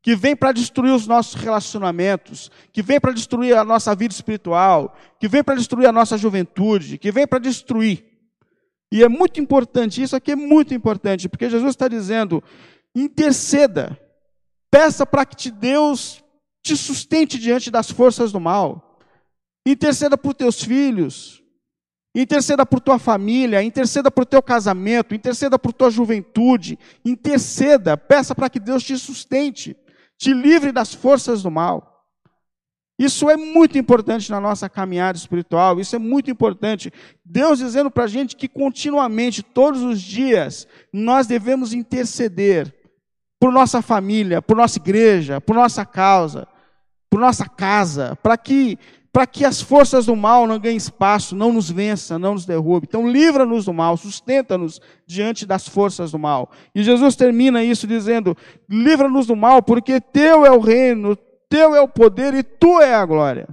Que 0.00 0.16
vem 0.16 0.34
para 0.34 0.52
destruir 0.52 0.94
os 0.94 1.06
nossos 1.06 1.34
relacionamentos, 1.34 2.50
que 2.72 2.80
vem 2.80 2.98
para 2.98 3.12
destruir 3.12 3.58
a 3.58 3.62
nossa 3.62 3.94
vida 3.94 4.14
espiritual, 4.14 4.96
que 5.20 5.28
vem 5.28 5.44
para 5.44 5.56
destruir 5.56 5.86
a 5.86 5.92
nossa 5.92 6.16
juventude, 6.16 6.96
que 6.96 7.12
vem 7.12 7.26
para 7.26 7.40
destruir. 7.40 8.06
E 8.90 9.02
é 9.02 9.08
muito 9.08 9.40
importante, 9.40 10.00
isso 10.00 10.16
aqui 10.16 10.32
é 10.32 10.36
muito 10.36 10.72
importante, 10.72 11.28
porque 11.28 11.50
Jesus 11.50 11.70
está 11.70 11.88
dizendo: 11.88 12.42
interceda, 12.96 14.00
peça 14.70 15.04
para 15.04 15.26
que 15.26 15.36
te 15.36 15.50
Deus 15.50 16.24
te 16.62 16.74
sustente 16.76 17.38
diante 17.38 17.70
das 17.70 17.90
forças 17.90 18.32
do 18.32 18.40
mal. 18.40 18.98
Interceda 19.66 20.16
por 20.16 20.32
teus 20.32 20.62
filhos, 20.62 21.42
interceda 22.14 22.64
por 22.64 22.80
tua 22.80 22.98
família, 22.98 23.62
interceda 23.62 24.10
por 24.10 24.24
teu 24.24 24.42
casamento, 24.42 25.14
interceda 25.14 25.58
por 25.58 25.72
tua 25.72 25.90
juventude, 25.90 26.78
interceda, 27.04 27.96
peça 27.96 28.34
para 28.34 28.48
que 28.48 28.58
Deus 28.58 28.82
te 28.82 28.96
sustente, 28.96 29.76
te 30.16 30.32
livre 30.32 30.72
das 30.72 30.94
forças 30.94 31.42
do 31.42 31.50
mal. 31.50 31.92
Isso 32.98 33.28
é 33.28 33.36
muito 33.36 33.76
importante 33.76 34.30
na 34.30 34.40
nossa 34.40 34.70
caminhada 34.70 35.18
espiritual, 35.18 35.78
isso 35.78 35.94
é 35.94 35.98
muito 35.98 36.30
importante. 36.30 36.90
Deus 37.22 37.58
dizendo 37.58 37.90
para 37.90 38.04
a 38.04 38.08
gente 38.08 38.34
que 38.34 38.48
continuamente, 38.48 39.42
todos 39.42 39.82
os 39.82 40.00
dias, 40.00 40.66
nós 40.90 41.26
devemos 41.26 41.74
interceder 41.74 42.74
por 43.38 43.52
nossa 43.52 43.82
família, 43.82 44.40
por 44.40 44.56
nossa 44.56 44.78
igreja, 44.78 45.40
por 45.40 45.54
nossa 45.54 45.84
causa, 45.84 46.46
por 47.10 47.20
nossa 47.20 47.48
casa, 47.48 48.16
para 48.22 48.36
que 48.36 48.78
para 49.16 49.26
que 49.26 49.46
as 49.46 49.62
forças 49.62 50.04
do 50.04 50.14
mal 50.14 50.46
não 50.46 50.58
ganhem 50.58 50.76
espaço, 50.76 51.34
não 51.34 51.50
nos 51.50 51.70
vença, 51.70 52.18
não 52.18 52.34
nos 52.34 52.44
derrube. 52.44 52.86
Então 52.86 53.08
livra-nos 53.08 53.64
do 53.64 53.72
mal, 53.72 53.96
sustenta-nos 53.96 54.78
diante 55.06 55.46
das 55.46 55.66
forças 55.66 56.12
do 56.12 56.18
mal. 56.18 56.50
E 56.74 56.82
Jesus 56.82 57.16
termina 57.16 57.64
isso 57.64 57.86
dizendo: 57.86 58.36
livra-nos 58.68 59.26
do 59.26 59.34
mal, 59.34 59.62
porque 59.62 60.02
teu 60.02 60.44
é 60.44 60.50
o 60.50 60.60
reino, 60.60 61.16
teu 61.48 61.74
é 61.74 61.80
o 61.80 61.88
poder 61.88 62.34
e 62.34 62.42
tu 62.42 62.78
é 62.78 62.94
a 62.94 63.06
glória. 63.06 63.48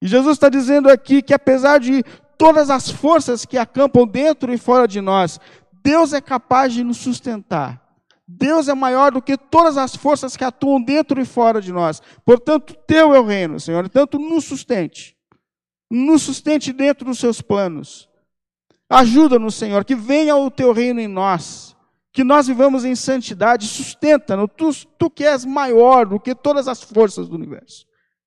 E 0.00 0.06
Jesus 0.06 0.32
está 0.32 0.48
dizendo 0.48 0.88
aqui 0.88 1.20
que 1.20 1.34
apesar 1.34 1.78
de 1.78 2.02
todas 2.38 2.70
as 2.70 2.88
forças 2.88 3.44
que 3.44 3.58
acampam 3.58 4.06
dentro 4.06 4.50
e 4.50 4.56
fora 4.56 4.88
de 4.88 5.02
nós, 5.02 5.38
Deus 5.84 6.14
é 6.14 6.22
capaz 6.22 6.72
de 6.72 6.82
nos 6.82 6.96
sustentar. 6.96 7.85
Deus 8.28 8.66
é 8.68 8.74
maior 8.74 9.12
do 9.12 9.22
que 9.22 9.36
todas 9.36 9.76
as 9.76 9.94
forças 9.94 10.36
que 10.36 10.42
atuam 10.42 10.82
dentro 10.82 11.20
e 11.20 11.24
fora 11.24 11.60
de 11.60 11.72
nós. 11.72 12.02
Portanto, 12.24 12.74
teu 12.86 13.14
é 13.14 13.20
o 13.20 13.24
reino, 13.24 13.60
Senhor. 13.60 13.88
Tanto 13.88 14.18
nos 14.18 14.44
sustente. 14.44 15.16
Nos 15.88 16.22
sustente 16.22 16.72
dentro 16.72 17.04
dos 17.04 17.20
seus 17.20 17.40
planos. 17.40 18.08
Ajuda-nos, 18.90 19.54
Senhor, 19.54 19.84
que 19.84 19.94
venha 19.94 20.36
o 20.36 20.50
teu 20.50 20.72
reino 20.72 20.98
em 20.98 21.06
nós. 21.06 21.76
Que 22.12 22.24
nós 22.24 22.48
vivamos 22.48 22.84
em 22.84 22.96
santidade. 22.96 23.68
Sustenta-nos. 23.68 24.50
Tu, 24.56 24.88
tu 24.98 25.08
que 25.08 25.24
és 25.24 25.44
maior 25.44 26.06
do 26.06 26.18
que 26.18 26.34
todas 26.34 26.66
as 26.66 26.82
forças 26.82 27.28
do 27.28 27.36
universo. 27.36 27.86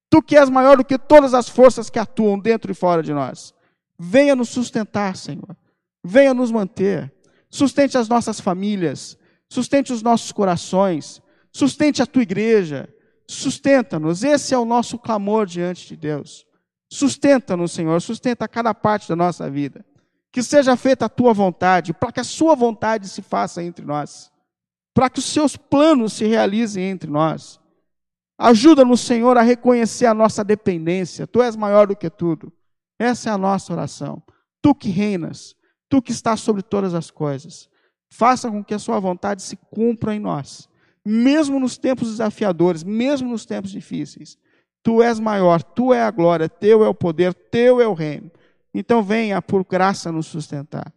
Tu 0.09 0.21
que 0.21 0.37
és 0.37 0.49
maior 0.49 0.77
do 0.77 0.85
que 0.85 0.97
todas 0.97 1.33
as 1.33 1.49
forças 1.49 1.89
que 1.89 1.99
atuam 1.99 2.39
dentro 2.39 2.71
e 2.71 2.75
fora 2.75 3.03
de 3.03 3.13
nós. 3.13 3.53
Venha 3.97 4.33
nos 4.33 4.47
sustentar, 4.47 5.17
Senhor. 5.17 5.57
Venha 6.01 6.33
nos 6.33 6.51
manter. 6.51 7.13
Sustente 7.49 7.97
as 7.97 8.07
nossas 8.07 8.39
famílias 8.39 9.18
sustente 9.49 9.91
os 9.91 10.01
nossos 10.01 10.31
corações, 10.31 11.21
sustente 11.51 12.01
a 12.01 12.05
tua 12.05 12.21
igreja, 12.21 12.87
sustenta-nos. 13.27 14.23
Esse 14.23 14.53
é 14.53 14.57
o 14.57 14.65
nosso 14.65 14.97
clamor 14.97 15.45
diante 15.45 15.87
de 15.87 15.97
Deus. 15.97 16.45
Sustenta-nos, 16.91 17.71
Senhor, 17.71 18.01
sustenta 18.01 18.47
cada 18.47 18.73
parte 18.73 19.09
da 19.09 19.15
nossa 19.15 19.49
vida. 19.49 19.85
Que 20.31 20.43
seja 20.43 20.77
feita 20.77 21.05
a 21.05 21.09
tua 21.09 21.33
vontade, 21.33 21.93
para 21.93 22.11
que 22.11 22.19
a 22.19 22.23
sua 22.23 22.55
vontade 22.55 23.07
se 23.09 23.21
faça 23.21 23.63
entre 23.63 23.83
nós, 23.83 24.31
para 24.93 25.09
que 25.09 25.19
os 25.19 25.25
seus 25.25 25.57
planos 25.57 26.13
se 26.13 26.25
realizem 26.25 26.83
entre 26.83 27.09
nós. 27.09 27.59
Ajuda-nos, 28.37 29.01
Senhor, 29.01 29.37
a 29.37 29.41
reconhecer 29.41 30.05
a 30.05 30.13
nossa 30.13 30.43
dependência. 30.43 31.27
Tu 31.27 31.41
és 31.41 31.55
maior 31.55 31.87
do 31.87 31.95
que 31.95 32.09
tudo. 32.09 32.53
Essa 32.97 33.29
é 33.29 33.33
a 33.33 33.37
nossa 33.37 33.73
oração. 33.73 34.21
Tu 34.61 34.73
que 34.75 34.89
reinas, 34.89 35.55
tu 35.89 36.01
que 36.01 36.11
estás 36.11 36.39
sobre 36.39 36.61
todas 36.61 36.93
as 36.93 37.09
coisas. 37.11 37.69
Faça 38.09 38.49
com 38.49 38.63
que 38.63 38.73
a 38.73 38.79
sua 38.79 38.99
vontade 38.99 39.43
se 39.43 39.55
cumpra 39.55 40.15
em 40.15 40.19
nós, 40.19 40.67
mesmo 41.05 41.59
nos 41.59 41.77
tempos 41.77 42.09
desafiadores, 42.09 42.83
mesmo 42.83 43.29
nos 43.29 43.45
tempos 43.45 43.71
difíceis. 43.71 44.37
Tu 44.81 45.03
és 45.03 45.19
maior, 45.19 45.61
tu 45.61 45.93
é 45.93 46.01
a 46.01 46.11
glória, 46.11 46.49
teu 46.49 46.83
é 46.83 46.87
o 46.87 46.93
poder, 46.93 47.33
teu 47.33 47.79
é 47.79 47.87
o 47.87 47.93
reino. 47.93 48.31
Então 48.73 49.03
venha 49.03 49.41
por 49.41 49.63
graça 49.63 50.11
nos 50.11 50.27
sustentar. 50.27 50.91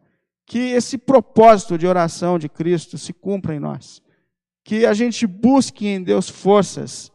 Que 0.46 0.58
esse 0.58 0.96
propósito 0.96 1.76
de 1.76 1.86
oração 1.86 2.38
de 2.38 2.48
Cristo 2.48 2.96
se 2.96 3.12
cumpra 3.12 3.54
em 3.54 3.60
nós. 3.60 4.02
Que 4.64 4.86
a 4.86 4.94
gente 4.94 5.26
busque 5.26 5.86
em 5.86 6.02
Deus 6.02 6.28
forças 6.28 7.10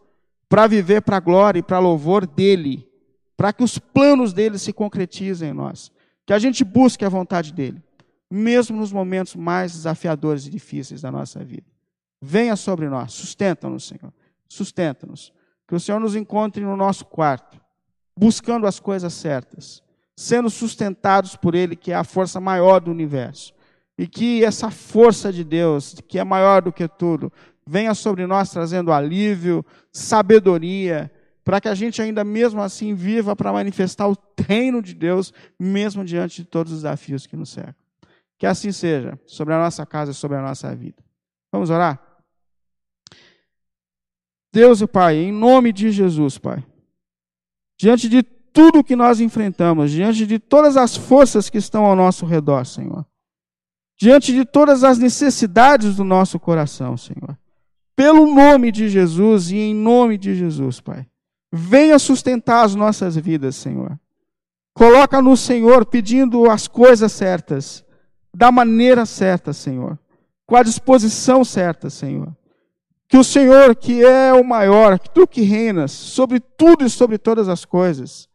para 0.49 0.67
viver 0.67 1.01
para 1.01 1.17
a 1.17 1.21
glória 1.21 1.60
e 1.60 1.63
para 1.63 1.79
louvor 1.79 2.25
dele, 2.25 2.88
para 3.36 3.51
que 3.51 3.63
os 3.63 3.77
planos 3.77 4.33
dele 4.33 4.57
se 4.57 4.73
concretizem 4.73 5.49
em 5.49 5.53
nós. 5.53 5.91
Que 6.25 6.33
a 6.33 6.39
gente 6.39 6.63
busque 6.63 7.05
a 7.05 7.10
vontade 7.10 7.53
dele 7.53 7.81
mesmo 8.29 8.77
nos 8.77 8.91
momentos 8.91 9.35
mais 9.35 9.73
desafiadores 9.73 10.45
e 10.45 10.49
difíceis 10.49 11.01
da 11.01 11.11
nossa 11.11 11.43
vida. 11.43 11.65
Venha 12.21 12.55
sobre 12.55 12.89
nós, 12.89 13.13
sustenta-nos, 13.13 13.87
Senhor, 13.87 14.13
sustenta-nos. 14.47 15.31
Que 15.67 15.75
o 15.75 15.79
Senhor 15.79 15.99
nos 15.99 16.15
encontre 16.15 16.63
no 16.63 16.77
nosso 16.77 17.05
quarto, 17.05 17.59
buscando 18.17 18.65
as 18.65 18.79
coisas 18.79 19.13
certas, 19.13 19.83
sendo 20.15 20.49
sustentados 20.49 21.35
por 21.35 21.53
Ele, 21.53 21.75
que 21.75 21.91
é 21.91 21.95
a 21.95 22.03
força 22.03 22.39
maior 22.39 22.79
do 22.79 22.89
universo. 22.89 23.53
E 23.97 24.07
que 24.07 24.43
essa 24.43 24.69
força 24.69 25.31
de 25.33 25.43
Deus, 25.43 25.95
que 26.07 26.19
é 26.19 26.23
maior 26.23 26.61
do 26.61 26.71
que 26.71 26.87
tudo, 26.87 27.31
venha 27.65 27.93
sobre 27.93 28.25
nós 28.25 28.49
trazendo 28.49 28.91
alívio, 28.91 29.65
sabedoria, 29.91 31.11
para 31.43 31.59
que 31.59 31.67
a 31.67 31.75
gente 31.75 32.01
ainda 32.01 32.23
mesmo 32.23 32.61
assim 32.61 32.93
viva 32.93 33.35
para 33.35 33.53
manifestar 33.53 34.07
o 34.07 34.17
reino 34.45 34.81
de 34.81 34.93
Deus, 34.93 35.33
mesmo 35.59 36.03
diante 36.03 36.43
de 36.43 36.47
todos 36.47 36.71
os 36.71 36.79
desafios 36.79 37.25
que 37.25 37.35
nos 37.35 37.49
cercam. 37.49 37.87
Que 38.38 38.45
assim 38.45 38.71
seja, 38.71 39.19
sobre 39.26 39.54
a 39.54 39.60
nossa 39.60 39.86
casa 39.86 40.13
sobre 40.13 40.38
a 40.38 40.41
nossa 40.41 40.76
vida. 40.76 41.04
Vamos 41.52 41.69
orar? 41.69 42.02
Deus 44.54 44.82
e 44.82 44.88
Pai, 44.88 45.17
em 45.17 45.32
nome 45.32 45.71
de 45.71 45.91
Jesus, 45.91 46.38
Pai, 46.38 46.65
diante 47.78 48.08
de 48.10 48.23
tudo 48.23 48.84
que 48.84 48.95
nós 48.95 49.19
enfrentamos, 49.19 49.91
diante 49.91 50.26
de 50.26 50.39
todas 50.39 50.78
as 50.78 50.95
forças 50.95 51.50
que 51.50 51.58
estão 51.58 51.86
ao 51.86 51.95
nosso 51.95 52.26
redor, 52.26 52.65
Senhor, 52.65 53.06
diante 53.95 54.34
de 54.34 54.45
todas 54.45 54.84
as 54.84 54.97
necessidades 54.97 55.95
do 55.95 56.04
nosso 56.04 56.39
coração, 56.39 56.97
Senhor. 56.97 57.38
Pelo 57.95 58.34
nome 58.34 58.71
de 58.71 58.89
Jesus 58.89 59.50
e 59.50 59.58
em 59.58 59.73
nome 59.73 60.17
de 60.17 60.36
Jesus, 60.36 60.80
Pai. 60.80 61.08
Venha 61.52 61.97
sustentar 61.97 62.63
as 62.63 62.76
nossas 62.76 63.15
vidas, 63.15 63.56
Senhor. 63.56 64.00
Coloca 64.73 65.21
no 65.21 65.36
Senhor 65.36 65.86
pedindo 65.86 66.50
as 66.50 66.67
coisas 66.67 67.12
certas, 67.12 67.84
da 68.38 68.52
maneira 68.52 69.04
certa, 69.04 69.52
Senhor. 69.52 69.97
Com 70.45 70.56
a 70.56 70.62
disposição 70.62 71.43
certa, 71.43 71.89
Senhor. 71.89 72.32
Que 73.10 73.17
o 73.17 73.23
Senhor, 73.23 73.76
que 73.76 74.06
é 74.06 74.32
o 74.32 74.43
maior, 74.43 75.00
que 75.00 75.10
tu 75.10 75.26
que 75.26 75.41
reinas 75.41 75.91
sobre 75.91 76.39
tudo 76.39 76.86
e 76.86 76.89
sobre 76.89 77.17
todas 77.17 77.50
as 77.50 77.65
coisas, 77.65 78.30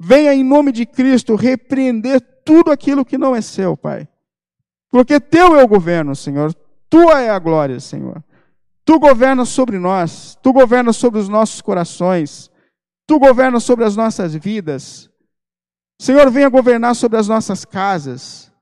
venha 0.00 0.32
em 0.32 0.42
nome 0.42 0.72
de 0.72 0.86
Cristo 0.86 1.34
repreender 1.34 2.22
tudo 2.42 2.70
aquilo 2.70 3.04
que 3.04 3.18
não 3.18 3.36
é 3.36 3.42
seu, 3.42 3.76
Pai. 3.76 4.08
Porque 4.90 5.20
teu 5.20 5.54
é 5.54 5.62
o 5.62 5.68
governo, 5.68 6.16
Senhor. 6.16 6.54
Tua 6.88 7.20
é 7.20 7.28
a 7.28 7.38
glória, 7.38 7.78
Senhor. 7.80 8.24
Tu 8.82 8.98
governas 8.98 9.50
sobre 9.50 9.78
nós, 9.78 10.38
tu 10.42 10.54
governas 10.54 10.96
sobre 10.96 11.20
os 11.20 11.28
nossos 11.28 11.60
corações, 11.60 12.50
tu 13.06 13.18
governas 13.18 13.62
sobre 13.62 13.84
as 13.84 13.94
nossas 13.94 14.34
vidas. 14.34 15.10
Senhor, 16.00 16.30
venha 16.30 16.48
governar 16.48 16.96
sobre 16.96 17.18
as 17.18 17.28
nossas 17.28 17.66
casas. 17.66 18.53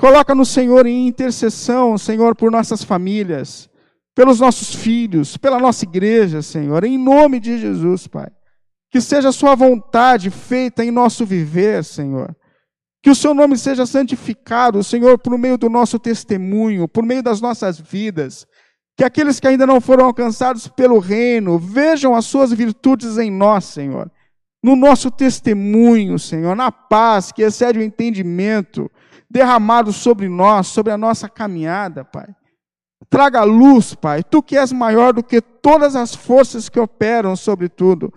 Coloca 0.00 0.34
no 0.34 0.46
Senhor 0.46 0.86
em 0.86 1.06
intercessão, 1.06 1.98
Senhor, 1.98 2.34
por 2.34 2.50
nossas 2.50 2.82
famílias, 2.82 3.68
pelos 4.14 4.40
nossos 4.40 4.74
filhos, 4.74 5.36
pela 5.36 5.60
nossa 5.60 5.84
igreja, 5.84 6.40
Senhor, 6.40 6.82
em 6.84 6.96
nome 6.96 7.38
de 7.38 7.58
Jesus, 7.58 8.06
Pai. 8.06 8.30
Que 8.90 8.98
seja 8.98 9.28
a 9.28 9.32
Sua 9.32 9.54
vontade 9.54 10.30
feita 10.30 10.82
em 10.82 10.90
nosso 10.90 11.26
viver, 11.26 11.84
Senhor. 11.84 12.34
Que 13.02 13.10
o 13.10 13.14
Seu 13.14 13.34
nome 13.34 13.58
seja 13.58 13.84
santificado, 13.84 14.82
Senhor, 14.82 15.18
por 15.18 15.36
meio 15.36 15.58
do 15.58 15.68
nosso 15.68 15.98
testemunho, 15.98 16.88
por 16.88 17.04
meio 17.04 17.22
das 17.22 17.42
nossas 17.42 17.78
vidas 17.78 18.46
que 19.00 19.04
aqueles 19.04 19.40
que 19.40 19.48
ainda 19.48 19.66
não 19.66 19.80
foram 19.80 20.04
alcançados 20.04 20.68
pelo 20.68 20.98
reino 20.98 21.58
vejam 21.58 22.14
as 22.14 22.26
suas 22.26 22.52
virtudes 22.52 23.16
em 23.16 23.30
nós, 23.30 23.64
Senhor. 23.64 24.10
No 24.62 24.76
nosso 24.76 25.10
testemunho, 25.10 26.18
Senhor, 26.18 26.54
na 26.54 26.70
paz 26.70 27.32
que 27.32 27.40
excede 27.40 27.78
o 27.78 27.82
entendimento, 27.82 28.90
derramado 29.30 29.92
sobre 29.92 30.28
nós, 30.28 30.66
sobre 30.66 30.92
a 30.92 30.98
nossa 30.98 31.28
caminhada, 31.28 32.04
Pai. 32.04 32.26
Traga 33.08 33.42
luz, 33.42 33.94
Pai, 33.94 34.22
tu 34.22 34.42
que 34.42 34.56
és 34.56 34.72
maior 34.72 35.12
do 35.12 35.22
que 35.22 35.40
todas 35.40 35.96
as 35.96 36.14
forças 36.14 36.68
que 36.68 36.78
operam 36.78 37.36
sobre 37.36 37.68
tudo. 37.68 38.12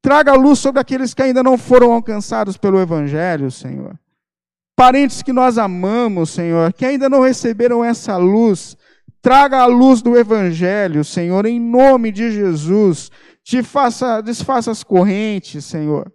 Traga 0.00 0.34
luz 0.34 0.58
sobre 0.58 0.80
aqueles 0.80 1.14
que 1.14 1.22
ainda 1.22 1.42
não 1.42 1.58
foram 1.58 1.92
alcançados 1.92 2.56
pelo 2.56 2.80
Evangelho, 2.80 3.50
Senhor. 3.50 3.98
Parentes 4.76 5.22
que 5.22 5.32
nós 5.32 5.58
amamos, 5.58 6.30
Senhor, 6.30 6.72
que 6.72 6.86
ainda 6.86 7.08
não 7.08 7.20
receberam 7.20 7.84
essa 7.84 8.16
luz, 8.16 8.76
Traga 9.20 9.58
a 9.58 9.66
luz 9.66 10.00
do 10.00 10.16
Evangelho, 10.16 11.04
Senhor, 11.04 11.44
em 11.44 11.60
nome 11.60 12.12
de 12.12 12.30
Jesus. 12.30 13.10
Te 13.42 13.62
faça, 13.62 14.20
desfaça 14.20 14.70
as 14.70 14.84
correntes, 14.84 15.64
Senhor. 15.64 16.12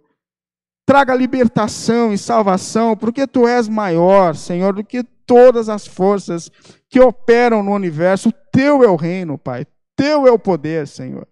Traga 0.86 1.14
libertação 1.14 2.12
e 2.12 2.18
salvação, 2.18 2.96
porque 2.96 3.26
Tu 3.26 3.46
és 3.48 3.68
maior, 3.68 4.36
Senhor, 4.36 4.74
do 4.74 4.84
que 4.84 5.02
todas 5.26 5.68
as 5.68 5.86
forças 5.86 6.50
que 6.88 7.00
operam 7.00 7.62
no 7.62 7.72
universo. 7.72 8.32
Teu 8.52 8.84
é 8.84 8.88
o 8.88 8.96
reino, 8.96 9.38
Pai. 9.38 9.66
Teu 9.96 10.26
é 10.26 10.30
o 10.30 10.38
poder, 10.38 10.86
Senhor. 10.86 11.26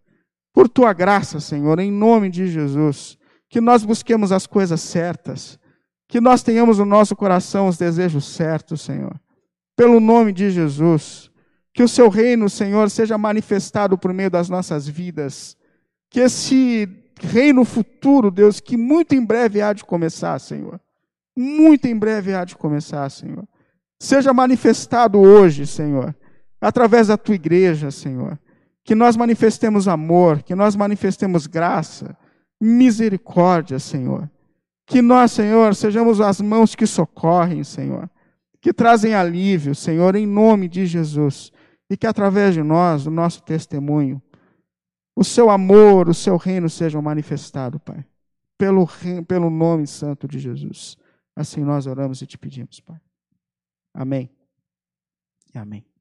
Por 0.55 0.69
Tua 0.69 0.93
graça, 0.93 1.38
Senhor, 1.41 1.79
em 1.79 1.91
nome 1.91 2.31
de 2.31 2.47
Jesus. 2.47 3.19
Que 3.51 3.61
nós 3.61 3.85
busquemos 3.85 4.33
as 4.33 4.47
coisas 4.47 4.81
certas. 4.81 5.59
Que 6.09 6.21
nós 6.21 6.43
tenhamos 6.43 6.79
no 6.79 6.85
nosso 6.85 7.15
coração 7.15 7.69
os 7.69 7.77
desejos 7.77 8.25
certos, 8.25 8.81
Senhor. 8.81 9.21
Pelo 9.77 10.01
nome 10.01 10.33
de 10.33 10.51
Jesus. 10.51 11.31
Que 11.75 11.83
o 11.83 11.88
seu 11.88 12.09
reino, 12.09 12.49
Senhor, 12.49 12.91
seja 12.91 13.17
manifestado 13.17 13.97
por 13.99 14.12
meio 14.12 14.31
das 14.31 14.49
nossas 14.49 14.87
vidas. 14.87 15.57
Que 16.11 16.21
esse 16.21 16.88
reino 17.23 17.65
futuro, 17.65 18.31
Deus, 18.31 18.61
que 18.61 18.77
muito 18.77 19.15
em 19.15 19.25
breve 19.25 19.61
há 19.61 19.73
de 19.73 19.85
começar, 19.85 20.39
Senhor. 20.39 20.81
Muito 21.37 21.87
em 21.87 21.97
breve 21.97 22.35
há 22.35 22.45
de 22.45 22.57
começar, 22.57 23.09
Senhor. 23.11 23.47
Seja 23.99 24.33
manifestado 24.33 25.19
hoje, 25.19 25.67
Senhor, 25.67 26.15
através 26.61 27.09
da 27.09 27.17
tua 27.17 27.35
igreja, 27.35 27.91
Senhor. 27.91 28.39
Que 28.85 28.95
nós 28.95 29.17
manifestemos 29.17 29.87
amor, 29.89 30.43
que 30.43 30.55
nós 30.55 30.75
manifestemos 30.75 31.47
graça, 31.47 32.17
misericórdia, 32.61 33.79
Senhor. 33.79 34.29
Que 34.87 35.01
nós, 35.01 35.33
Senhor, 35.33 35.75
sejamos 35.75 36.21
as 36.21 36.41
mãos 36.41 36.75
que 36.75 36.87
socorrem, 36.87 37.65
Senhor, 37.65 38.11
que 38.61 38.73
trazem 38.73 39.15
alívio, 39.15 39.75
Senhor, 39.75 40.17
em 40.17 40.27
nome 40.27 40.69
de 40.69 40.85
Jesus 40.85 41.53
e 41.93 41.97
que 41.97 42.07
através 42.07 42.55
de 42.55 42.63
nós, 42.63 43.07
o 43.07 43.11
nosso 43.11 43.43
testemunho, 43.43 44.21
o 45.14 45.22
seu 45.25 45.51
amor, 45.51 46.09
o 46.09 46.14
seu 46.14 46.37
reino 46.37 46.68
sejam 46.68 47.03
manifestado, 47.03 47.79
Pai, 47.79 48.05
pelo, 48.57 48.87
pelo 49.27 49.51
nome 49.51 49.87
santo 49.87 50.27
de 50.27 50.38
Jesus. 50.38 50.96
Assim 51.35 51.62
nós 51.62 51.87
oramos 51.87 52.22
e 52.22 52.27
te 52.27 52.38
pedimos, 52.38 52.81
Pai. 52.81 53.01
Amém. 53.94 54.31
E 55.55 55.59
amém. 55.59 55.92